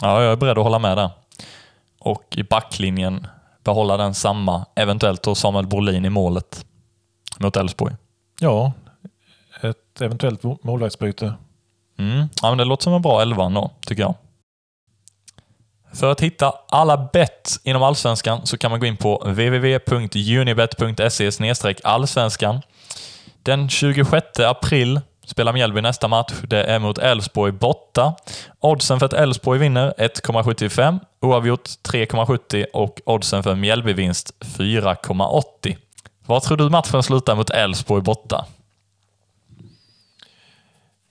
Ja, 0.01 0.23
jag 0.23 0.31
är 0.31 0.35
beredd 0.35 0.57
att 0.57 0.63
hålla 0.63 0.79
med 0.79 0.97
där. 0.97 1.09
Och 1.99 2.23
i 2.37 2.43
backlinjen 2.43 3.27
behålla 3.63 3.97
den 3.97 4.13
samma, 4.13 4.65
eventuellt 4.75 5.23
då 5.23 5.35
Samuel 5.35 5.67
Brolin 5.67 6.05
i 6.05 6.09
målet 6.09 6.65
mot 7.39 7.57
Elfsborg. 7.57 7.95
Ja, 8.39 8.73
ett 9.61 10.01
eventuellt 10.01 10.43
målvaktsbyte. 10.63 11.33
Mm. 11.97 12.27
Ja, 12.41 12.49
men 12.49 12.57
det 12.57 12.65
låter 12.65 12.83
som 12.83 12.93
en 12.93 13.01
bra 13.01 13.21
elva 13.21 13.49
då, 13.49 13.71
tycker 13.85 14.03
jag. 14.03 14.15
För 15.93 16.11
att 16.11 16.19
hitta 16.19 16.53
alla 16.69 17.09
bett 17.13 17.59
inom 17.63 17.83
Allsvenskan 17.83 18.45
så 18.45 18.57
kan 18.57 18.71
man 18.71 18.79
gå 18.79 18.85
in 18.85 18.97
på 18.97 19.17
www.unibet.se 19.17 21.31
allsvenskan. 21.83 22.61
Den 23.43 23.69
26 23.69 24.39
april 24.39 25.01
spelar 25.25 25.53
Mjällby 25.53 25.81
nästa 25.81 26.07
match. 26.07 26.33
Det 26.47 26.63
är 26.63 26.79
mot 26.79 26.97
Elfsborg 26.97 27.51
borta. 27.51 28.15
Oddsen 28.59 28.99
för 28.99 29.05
att 29.05 29.13
Elfsborg 29.13 29.59
vinner 29.59 29.93
1,75, 29.97 30.99
oavgjort 31.21 31.69
3,70 31.83 32.65
och 32.73 33.01
oddsen 33.05 33.43
för 33.43 33.55
Mjällby-vinst 33.55 34.33
4,80. 34.39 35.77
Vad 36.25 36.43
tror 36.43 36.57
du 36.57 36.69
matchen 36.69 37.03
slutar 37.03 37.35
mot 37.35 37.49
Elfsborg 37.49 38.01
borta? 38.01 38.45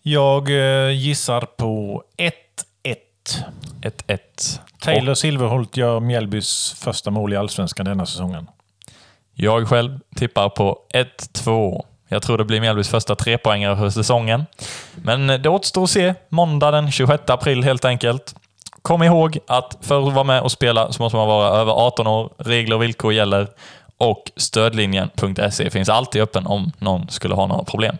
Jag 0.03 0.51
eh, 0.51 0.91
gissar 0.91 1.41
på 1.41 2.03
1, 2.17 2.35
1-1. 3.83 4.19
Taylor 4.81 5.15
Silverholt 5.15 5.77
gör 5.77 6.01
Mjällbys 6.01 6.75
första 6.79 7.11
mål 7.11 7.33
i 7.33 7.37
Allsvenskan 7.37 7.87
denna 7.87 8.07
säsongen. 8.07 8.47
Jag 9.35 9.69
själv 9.69 9.99
tippar 10.17 10.49
på 10.49 10.79
1-2. 10.95 11.85
Jag 12.09 12.23
tror 12.23 12.39
det 12.39 12.45
blir 12.45 12.61
Mjällbys 12.61 12.89
första 12.89 13.15
trepoängare 13.15 13.77
för 13.77 13.91
säsongen. 13.91 14.45
Men 14.95 15.27
det 15.27 15.49
återstår 15.49 15.85
att 15.85 15.91
se. 15.91 16.15
Måndag 16.29 16.71
den 16.71 16.91
26 16.93 17.31
april 17.31 17.65
helt 17.65 17.85
enkelt. 17.85 18.35
Kom 18.83 19.03
ihåg 19.03 19.39
att 19.47 19.79
för 19.81 20.09
att 20.09 20.15
vara 20.15 20.25
med 20.25 20.43
och 20.43 20.53
spela 20.53 20.93
så 20.93 21.03
måste 21.03 21.17
man 21.17 21.29
vara 21.29 21.57
över 21.61 21.73
18 21.73 22.07
år. 22.07 22.33
Regler 22.39 22.77
och 22.77 22.83
villkor 22.83 23.13
gäller. 23.13 23.49
Och 23.99 24.23
stödlinjen.se 24.37 25.71
finns 25.71 25.89
alltid 25.89 26.23
öppen 26.23 26.47
om 26.47 26.73
någon 26.79 27.09
skulle 27.09 27.35
ha 27.35 27.47
några 27.47 27.65
problem. 27.65 27.97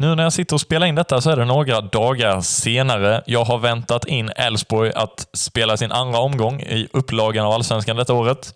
Nu 0.00 0.14
när 0.14 0.22
jag 0.22 0.32
sitter 0.32 0.54
och 0.56 0.60
spelar 0.60 0.86
in 0.86 0.94
detta 0.94 1.20
så 1.20 1.30
är 1.30 1.36
det 1.36 1.44
några 1.44 1.80
dagar 1.80 2.40
senare. 2.40 3.22
Jag 3.26 3.44
har 3.44 3.58
väntat 3.58 4.06
in 4.06 4.30
Elfsborg 4.36 4.92
att 4.94 5.28
spela 5.32 5.76
sin 5.76 5.92
andra 5.92 6.18
omgång 6.18 6.60
i 6.60 6.88
upplagan 6.92 7.46
av 7.46 7.52
Allsvenskan 7.52 7.96
detta 7.96 8.14
året. 8.14 8.54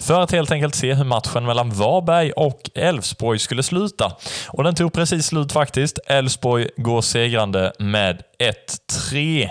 För 0.00 0.20
att 0.20 0.32
helt 0.32 0.50
enkelt 0.50 0.74
se 0.74 0.94
hur 0.94 1.04
matchen 1.04 1.44
mellan 1.44 1.70
Varberg 1.70 2.32
och 2.32 2.70
Elfsborg 2.74 3.38
skulle 3.38 3.62
sluta. 3.62 4.12
Och 4.48 4.64
den 4.64 4.74
tog 4.74 4.92
precis 4.92 5.26
slut 5.26 5.52
faktiskt. 5.52 5.98
Elfsborg 6.06 6.68
går 6.76 7.00
segrande 7.00 7.72
med 7.78 8.22
1-3. 9.12 9.48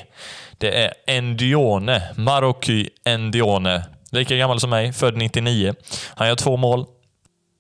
Det 0.58 0.84
är 0.84 0.94
Endione, 1.08 2.04
Marocchi 2.16 2.90
Endione. 3.06 3.84
Lika 4.12 4.36
gammal 4.36 4.60
som 4.60 4.70
mig, 4.70 4.94
född 4.94 5.18
99. 5.18 5.74
Han 6.16 6.28
gör 6.28 6.36
två 6.36 6.58
mål. 6.58 6.86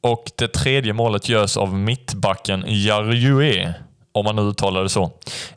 Och 0.05 0.31
det 0.35 0.47
tredje 0.47 0.93
målet 0.93 1.29
görs 1.29 1.57
av 1.57 1.73
mittbacken 1.73 2.63
Jarjue. 2.67 3.73
Om 4.11 4.25
man 4.25 4.35
nu 4.35 4.41
uttalar 4.41 4.83
det 4.83 4.89
så. 4.89 5.11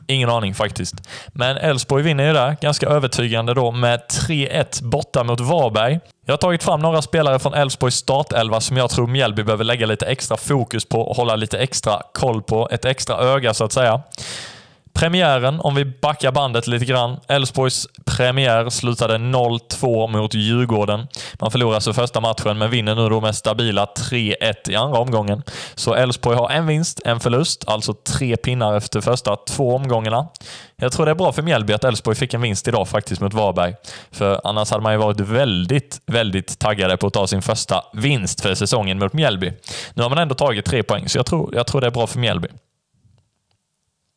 Ingen 0.07 0.29
aning 0.29 0.53
faktiskt. 0.55 0.95
Men 1.27 1.57
Elfsborg 1.57 2.03
vinner 2.03 2.27
ju 2.27 2.33
där, 2.33 2.57
ganska 2.61 2.87
övertygande 2.87 3.53
då, 3.53 3.71
med 3.71 3.99
3-1 4.27 4.83
borta 4.83 5.23
mot 5.23 5.39
Varberg. 5.39 5.99
Jag 6.25 6.33
har 6.33 6.37
tagit 6.37 6.63
fram 6.63 6.79
några 6.79 7.01
spelare 7.01 7.39
från 7.39 7.53
Elfsborgs 7.53 7.95
startelva 7.95 8.61
som 8.61 8.77
jag 8.77 8.89
tror 8.89 9.07
Mjällby 9.07 9.43
behöver 9.43 9.63
lägga 9.63 9.85
lite 9.85 10.05
extra 10.05 10.37
fokus 10.37 10.85
på 10.85 11.01
och 11.01 11.15
hålla 11.15 11.35
lite 11.35 11.59
extra 11.59 12.01
koll 12.13 12.41
på. 12.41 12.69
Ett 12.71 12.85
extra 12.85 13.17
öga 13.17 13.53
så 13.53 13.63
att 13.63 13.73
säga. 13.73 14.01
Premiären, 14.99 15.59
om 15.59 15.75
vi 15.75 15.85
backar 15.85 16.31
bandet 16.31 16.67
lite 16.67 16.85
grann. 16.85 17.19
Elfsborgs 17.27 17.87
premiär 18.05 18.69
slutade 18.69 19.17
0-2 19.17 20.07
mot 20.07 20.33
Djurgården. 20.33 21.07
Man 21.39 21.51
förlorar 21.51 21.75
alltså 21.75 21.93
första 21.93 22.21
matchen, 22.21 22.57
men 22.57 22.69
vinner 22.69 22.95
nu 22.95 23.09
då 23.09 23.21
med 23.21 23.35
stabila 23.35 23.85
3-1 23.85 24.69
i 24.69 24.75
andra 24.75 24.99
omgången. 24.99 25.43
Så 25.75 25.93
Elfsborg 25.93 26.37
har 26.37 26.49
en 26.49 26.67
vinst, 26.67 27.01
en 27.05 27.19
förlust, 27.19 27.63
alltså 27.67 27.93
tre 27.93 28.37
pinnar 28.37 28.77
efter 28.77 29.01
första 29.01 29.35
två 29.35 29.75
omgångarna. 29.75 30.27
Jag 30.75 30.91
tror 30.91 31.05
det 31.05 31.11
är 31.11 31.15
bra 31.15 31.31
för 31.31 31.41
Mjällby 31.41 31.73
att 31.73 31.83
Elfsborg 31.83 32.15
fick 32.15 32.33
en 32.33 32.41
vinst 32.41 32.67
idag 32.67 32.87
faktiskt 32.87 33.21
mot 33.21 33.33
Varberg. 33.33 33.75
För 34.11 34.41
annars 34.43 34.71
hade 34.71 34.83
man 34.83 34.93
ju 34.93 34.99
varit 34.99 35.19
väldigt, 35.19 36.01
väldigt 36.05 36.59
taggade 36.59 36.97
på 36.97 37.07
att 37.07 37.13
ta 37.13 37.27
sin 37.27 37.41
första 37.41 37.83
vinst 37.93 38.41
för 38.41 38.55
säsongen 38.55 38.99
mot 38.99 39.13
Mjällby. 39.13 39.53
Nu 39.93 40.03
har 40.03 40.09
man 40.09 40.19
ändå 40.19 40.35
tagit 40.35 40.65
tre 40.65 40.83
poäng, 40.83 41.09
så 41.09 41.17
jag 41.17 41.25
tror, 41.25 41.55
jag 41.55 41.67
tror 41.67 41.81
det 41.81 41.87
är 41.87 41.91
bra 41.91 42.07
för 42.07 42.19
Mjällby. 42.19 42.47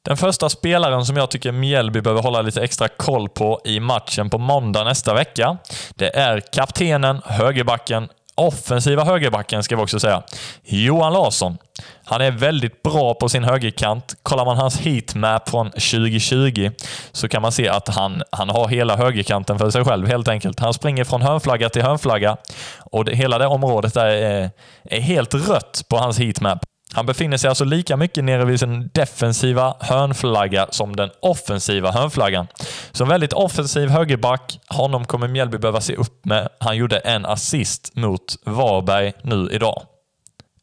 Den 0.05 0.17
första 0.17 0.49
spelaren 0.49 1.07
som 1.07 1.17
jag 1.17 1.31
tycker 1.31 1.53
Mjällby 1.53 2.01
behöver 2.01 2.23
hålla 2.23 2.43
lite 2.43 2.63
extra 2.63 2.89
koll 2.89 3.29
på 3.29 3.61
i 3.65 3.81
matchen 3.81 4.31
på 4.31 4.39
måndag 4.39 4.85
nästa 4.85 5.15
vecka, 5.15 5.57
det 5.95 6.17
är 6.17 6.41
kaptenen, 6.41 7.21
högerbacken, 7.25 8.09
offensiva 8.35 9.05
högerbacken 9.05 9.63
ska 9.63 9.77
vi 9.77 9.83
också 9.83 10.01
säga, 10.01 10.23
Johan 10.65 11.13
Larsson. 11.13 11.59
Han 12.05 12.21
är 12.21 12.31
väldigt 12.31 12.83
bra 12.83 13.15
på 13.15 13.29
sin 13.29 13.45
högerkant. 13.45 14.15
Kollar 14.23 14.45
man 14.45 14.57
hans 14.57 14.81
heatmap 14.81 15.49
från 15.49 15.71
2020 15.71 16.71
så 17.13 17.29
kan 17.29 17.43
man 17.43 17.53
se 17.53 17.69
att 17.69 17.89
han, 17.89 18.23
han 18.31 18.51
har 18.51 18.69
hela 18.69 18.97
högerkanten 18.97 19.59
för 19.59 19.71
sig 19.71 19.85
själv 19.85 20.07
helt 20.07 20.29
enkelt. 20.29 20.61
Han 20.61 20.75
springer 20.75 21.05
från 21.05 21.23
hörnflagga 21.23 21.69
till 21.69 21.83
hörnflagga 21.83 22.37
och 22.81 23.05
det, 23.05 23.15
hela 23.15 23.39
det 23.39 23.47
området 23.47 23.95
där 23.95 24.07
är, 24.07 24.51
är 24.85 25.01
helt 25.01 25.35
rött 25.35 25.85
på 25.89 25.97
hans 25.97 26.19
heatmap. 26.19 26.59
Han 26.95 27.07
befinner 27.07 27.37
sig 27.37 27.49
alltså 27.49 27.65
lika 27.65 27.97
mycket 27.97 28.25
nere 28.25 28.45
vid 28.45 28.61
sin 28.61 28.91
defensiva 28.95 29.75
hörnflagga 29.81 30.67
som 30.71 30.97
den 30.97 31.11
offensiva 31.21 31.93
hörnflaggan. 31.93 32.47
Så 32.93 33.05
en 33.05 33.09
väldigt 33.09 33.33
offensiv 33.33 33.89
högerback. 33.89 34.61
Honom 34.69 35.05
kommer 35.05 35.29
Mjällby 35.29 35.59
behöva 35.59 35.81
se 35.81 35.95
upp 35.97 36.25
med. 36.25 36.49
Han 36.61 36.77
gjorde 36.77 36.99
en 36.99 37.27
assist 37.27 37.97
mot 37.97 38.37
Varberg 38.45 39.13
nu 39.23 39.49
idag. 39.53 39.83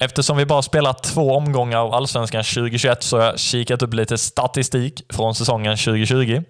Eftersom 0.02 0.38
vi 0.38 0.46
bara 0.46 0.62
spelat 0.62 1.04
två 1.04 1.36
omgångar 1.36 1.78
av 1.78 1.94
Allsvenskan 1.94 2.44
2021 2.44 3.04
så 3.04 3.18
har 3.18 3.26
jag 3.26 3.40
kikat 3.40 3.82
upp 3.82 3.94
lite 3.94 4.18
statistik 4.18 5.02
från 5.14 5.36
säsongen 5.36 5.78
2020. 5.78 6.44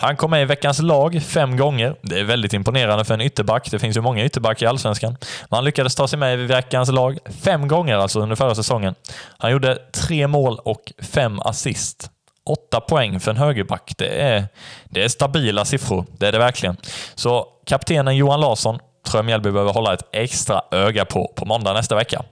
Han 0.00 0.16
kom 0.16 0.30
med 0.30 0.42
i 0.42 0.44
veckans 0.44 0.82
lag 0.82 1.22
fem 1.22 1.56
gånger. 1.56 1.96
Det 2.02 2.20
är 2.20 2.24
väldigt 2.24 2.52
imponerande 2.52 3.04
för 3.04 3.14
en 3.14 3.20
ytterback. 3.20 3.70
Det 3.70 3.78
finns 3.78 3.96
ju 3.96 4.00
många 4.00 4.24
ytterbackar 4.24 4.66
i 4.66 4.68
Allsvenskan. 4.68 5.16
Men 5.48 5.56
han 5.56 5.64
lyckades 5.64 5.94
ta 5.94 6.08
sig 6.08 6.18
med 6.18 6.40
i 6.40 6.46
veckans 6.46 6.92
lag 6.92 7.18
fem 7.42 7.68
gånger 7.68 7.96
alltså 7.96 8.20
under 8.20 8.36
förra 8.36 8.54
säsongen. 8.54 8.94
Han 9.38 9.52
gjorde 9.52 9.78
tre 9.92 10.26
mål 10.26 10.58
och 10.58 10.92
fem 11.02 11.40
assist. 11.40 12.10
Åtta 12.44 12.80
poäng 12.80 13.20
för 13.20 13.30
en 13.30 13.36
högerback. 13.36 13.92
Det 13.98 14.22
är, 14.22 14.44
det 14.84 15.04
är 15.04 15.08
stabila 15.08 15.64
siffror. 15.64 16.04
Det 16.18 16.28
är 16.28 16.32
det 16.32 16.38
verkligen. 16.38 16.76
Så 17.14 17.46
kaptenen 17.66 18.16
Johan 18.16 18.40
Larsson 18.40 18.78
tror 19.06 19.18
jag 19.18 19.24
Mjällby 19.24 19.50
behöver 19.50 19.72
hålla 19.72 19.94
ett 19.94 20.08
extra 20.12 20.62
öga 20.70 21.04
på 21.04 21.32
på 21.36 21.44
måndag 21.44 21.72
nästa 21.72 21.94
vecka. 21.94 22.22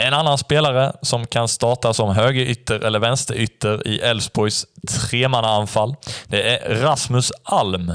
En 0.00 0.14
annan 0.14 0.38
spelare 0.38 0.92
som 1.02 1.26
kan 1.26 1.48
starta 1.48 1.94
som 1.94 2.14
högerytter 2.14 2.80
eller 2.80 2.98
vänsterytter 2.98 3.88
i 3.88 4.00
Elfsborgs 4.00 4.66
tremannaanfall, 4.88 5.94
det 6.26 6.56
är 6.56 6.74
Rasmus 6.74 7.32
Alm. 7.42 7.92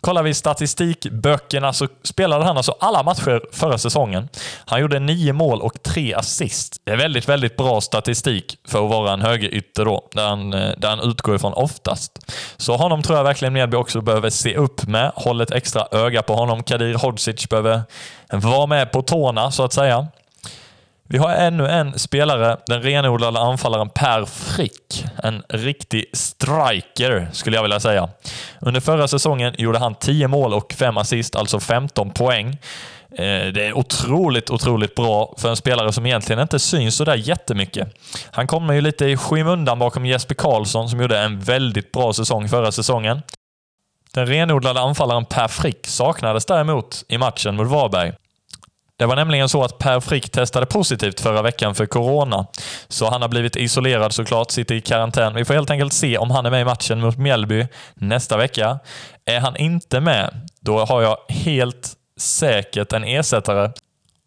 Kollar 0.00 0.22
vi 0.22 0.34
statistikböckerna 0.34 1.72
så 1.72 1.88
spelade 2.02 2.44
han 2.44 2.56
alltså 2.56 2.74
alla 2.80 3.02
matcher 3.02 3.42
förra 3.52 3.78
säsongen. 3.78 4.28
Han 4.66 4.80
gjorde 4.80 4.98
nio 4.98 5.32
mål 5.32 5.62
och 5.62 5.82
tre 5.82 6.14
assist. 6.14 6.80
Det 6.84 6.92
är 6.92 6.96
väldigt, 6.96 7.28
väldigt 7.28 7.56
bra 7.56 7.80
statistik 7.80 8.58
för 8.68 8.84
att 8.84 8.90
vara 8.90 9.12
en 9.12 9.22
högerytter 9.22 9.84
då, 9.84 10.08
där 10.12 10.28
han, 10.28 10.52
eh, 10.52 10.70
där 10.78 10.88
han 10.88 11.00
utgår 11.00 11.34
ifrån 11.34 11.52
oftast. 11.52 12.32
Så 12.56 12.76
honom 12.76 13.02
tror 13.02 13.16
jag 13.18 13.24
verkligen 13.24 13.52
Mjällby 13.52 13.76
också 13.76 14.00
behöver 14.00 14.30
se 14.30 14.56
upp 14.56 14.86
med. 14.86 15.12
Håll 15.14 15.40
ett 15.40 15.50
extra 15.50 15.86
öga 15.92 16.22
på 16.22 16.34
honom. 16.34 16.62
Kadir 16.62 16.94
Hodzic 16.94 17.48
behöver 17.48 17.82
vara 18.30 18.66
med 18.66 18.92
på 18.92 19.02
tårna, 19.02 19.50
så 19.50 19.64
att 19.64 19.72
säga. 19.72 20.06
Vi 21.08 21.18
har 21.18 21.30
ännu 21.30 21.66
en 21.66 21.98
spelare, 21.98 22.56
den 22.66 22.82
renodlade 22.82 23.40
anfallaren 23.40 23.88
Per 23.88 24.24
Frick. 24.24 25.04
En 25.22 25.42
riktig 25.48 26.04
striker, 26.12 27.28
skulle 27.32 27.56
jag 27.56 27.62
vilja 27.62 27.80
säga. 27.80 28.08
Under 28.60 28.80
förra 28.80 29.08
säsongen 29.08 29.54
gjorde 29.58 29.78
han 29.78 29.94
10 29.94 30.28
mål 30.28 30.54
och 30.54 30.72
5 30.72 30.96
assist, 30.96 31.36
alltså 31.36 31.60
15 31.60 32.10
poäng. 32.10 32.58
Eh, 33.10 33.46
det 33.52 33.66
är 33.66 33.72
otroligt, 33.72 34.50
otroligt 34.50 34.94
bra 34.94 35.34
för 35.38 35.48
en 35.48 35.56
spelare 35.56 35.92
som 35.92 36.06
egentligen 36.06 36.42
inte 36.42 36.58
syns 36.58 36.96
sådär 36.96 37.14
jättemycket. 37.14 37.88
Han 38.30 38.46
kommer 38.46 38.74
ju 38.74 38.80
lite 38.80 39.06
i 39.06 39.16
skymundan 39.16 39.78
bakom 39.78 40.06
Jesper 40.06 40.34
Karlsson 40.34 40.88
som 40.88 41.00
gjorde 41.00 41.18
en 41.18 41.40
väldigt 41.40 41.92
bra 41.92 42.12
säsong 42.12 42.48
förra 42.48 42.72
säsongen. 42.72 43.22
Den 44.12 44.26
renodlade 44.26 44.80
anfallaren 44.80 45.24
Per 45.24 45.48
Frick 45.48 45.86
saknades 45.86 46.46
däremot 46.46 47.04
i 47.08 47.18
matchen 47.18 47.56
mot 47.56 47.68
Varberg. 47.68 48.12
Det 48.98 49.06
var 49.06 49.16
nämligen 49.16 49.48
så 49.48 49.62
att 49.62 49.78
Per 49.78 50.00
Frick 50.00 50.30
testade 50.30 50.66
positivt 50.66 51.20
förra 51.20 51.42
veckan 51.42 51.74
för 51.74 51.86
Corona. 51.86 52.46
Så 52.88 53.10
han 53.10 53.22
har 53.22 53.28
blivit 53.28 53.56
isolerad 53.56 54.12
såklart, 54.12 54.50
sitter 54.50 54.74
i 54.74 54.80
karantän. 54.80 55.34
Vi 55.34 55.44
får 55.44 55.54
helt 55.54 55.70
enkelt 55.70 55.92
se 55.92 56.18
om 56.18 56.30
han 56.30 56.46
är 56.46 56.50
med 56.50 56.60
i 56.60 56.64
matchen 56.64 57.00
mot 57.00 57.18
Mjällby 57.18 57.66
nästa 57.94 58.36
vecka. 58.36 58.78
Är 59.24 59.40
han 59.40 59.56
inte 59.56 60.00
med, 60.00 60.48
då 60.60 60.84
har 60.84 61.02
jag 61.02 61.16
helt 61.28 61.92
säkert 62.20 62.92
en 62.92 63.04
ersättare. 63.04 63.70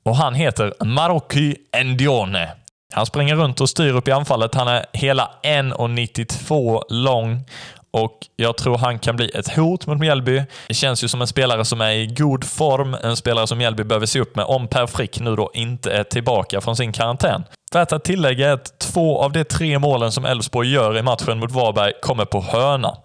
Och 0.05 0.15
han 0.15 0.36
heter 0.36 0.74
Marocki 0.86 1.55
Endione. 1.72 2.51
Han 2.93 3.05
springer 3.05 3.36
runt 3.36 3.61
och 3.61 3.70
styr 3.70 3.93
upp 3.93 4.07
i 4.07 4.11
anfallet. 4.11 4.55
Han 4.55 4.68
är 4.68 4.86
hela 4.93 5.32
1,92 5.43 6.84
lång 6.89 7.43
och 7.91 8.17
jag 8.35 8.57
tror 8.57 8.77
han 8.77 8.99
kan 8.99 9.15
bli 9.15 9.29
ett 9.29 9.55
hot 9.55 9.88
mot 9.88 9.99
Mjällby. 9.99 10.43
Det 10.67 10.73
känns 10.73 11.03
ju 11.03 11.07
som 11.07 11.21
en 11.21 11.27
spelare 11.27 11.65
som 11.65 11.81
är 11.81 11.91
i 11.91 12.07
god 12.07 12.43
form, 12.43 12.97
en 13.03 13.15
spelare 13.15 13.47
som 13.47 13.57
Mjällby 13.57 13.83
behöver 13.83 14.05
se 14.05 14.19
upp 14.19 14.35
med 14.35 14.45
om 14.45 14.67
Per 14.67 14.88
Frick 14.88 15.19
nu 15.19 15.35
då 15.35 15.51
inte 15.53 15.91
är 15.91 16.03
tillbaka 16.03 16.61
från 16.61 16.75
sin 16.75 16.91
karantän. 16.91 17.43
Värt 17.73 17.91
att 17.91 18.03
tillägga 18.03 18.49
är 18.49 18.53
att 18.53 18.79
två 18.79 19.21
av 19.21 19.31
de 19.31 19.43
tre 19.43 19.79
målen 19.79 20.11
som 20.11 20.25
Elfsborg 20.25 20.71
gör 20.71 20.97
i 20.97 21.01
matchen 21.01 21.39
mot 21.39 21.51
Varberg 21.51 21.93
kommer 22.01 22.25
på 22.25 22.41
hörna. 22.41 22.97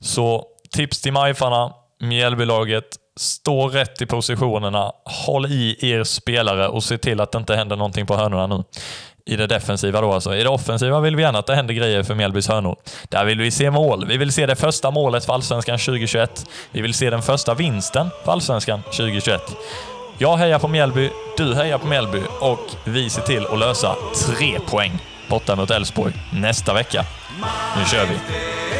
Så 0.00 0.44
tips 0.70 1.00
till 1.00 1.12
Majfarna, 1.12 1.72
Mjällbylaget, 2.02 2.84
stå 3.16 3.68
rätt 3.68 4.02
i 4.02 4.06
positionerna, 4.06 4.92
håll 5.26 5.46
i 5.46 5.90
er 5.92 6.04
spelare 6.04 6.68
och 6.68 6.84
se 6.84 6.98
till 6.98 7.20
att 7.20 7.32
det 7.32 7.38
inte 7.38 7.56
händer 7.56 7.76
någonting 7.76 8.06
på 8.06 8.16
hörnorna 8.16 8.46
nu 8.46 8.64
i 9.30 9.36
det 9.36 9.46
defensiva 9.46 10.00
då 10.00 10.12
alltså. 10.12 10.34
I 10.34 10.42
det 10.42 10.48
offensiva 10.48 11.00
vill 11.00 11.16
vi 11.16 11.22
gärna 11.22 11.38
att 11.38 11.46
det 11.46 11.54
händer 11.54 11.74
grejer 11.74 12.02
för 12.02 12.14
Mjällbys 12.14 12.48
hörnor. 12.48 12.76
Där 13.08 13.24
vill 13.24 13.38
vi 13.38 13.50
se 13.50 13.70
mål. 13.70 14.06
Vi 14.06 14.16
vill 14.16 14.32
se 14.32 14.46
det 14.46 14.56
första 14.56 14.90
målet 14.90 15.24
för 15.24 15.32
Allsvenskan 15.32 15.78
2021. 15.78 16.46
Vi 16.70 16.80
vill 16.80 16.94
se 16.94 17.10
den 17.10 17.22
första 17.22 17.54
vinsten 17.54 18.10
för 18.24 18.32
Allsvenskan 18.32 18.82
2021. 18.82 19.42
Jag 20.18 20.36
hejar 20.36 20.58
på 20.58 20.68
Mjällby, 20.68 21.10
du 21.36 21.54
hejar 21.54 21.78
på 21.78 21.86
Mjällby 21.86 22.20
och 22.40 22.60
vi 22.84 23.10
ser 23.10 23.22
till 23.22 23.46
att 23.46 23.58
lösa 23.58 23.96
tre 24.26 24.60
poäng 24.60 24.98
borta 25.28 25.56
mot 25.56 25.70
Elfsborg 25.70 26.12
nästa 26.32 26.74
vecka. 26.74 27.04
Nu 27.76 27.84
kör 27.84 28.06
vi! 28.06 28.79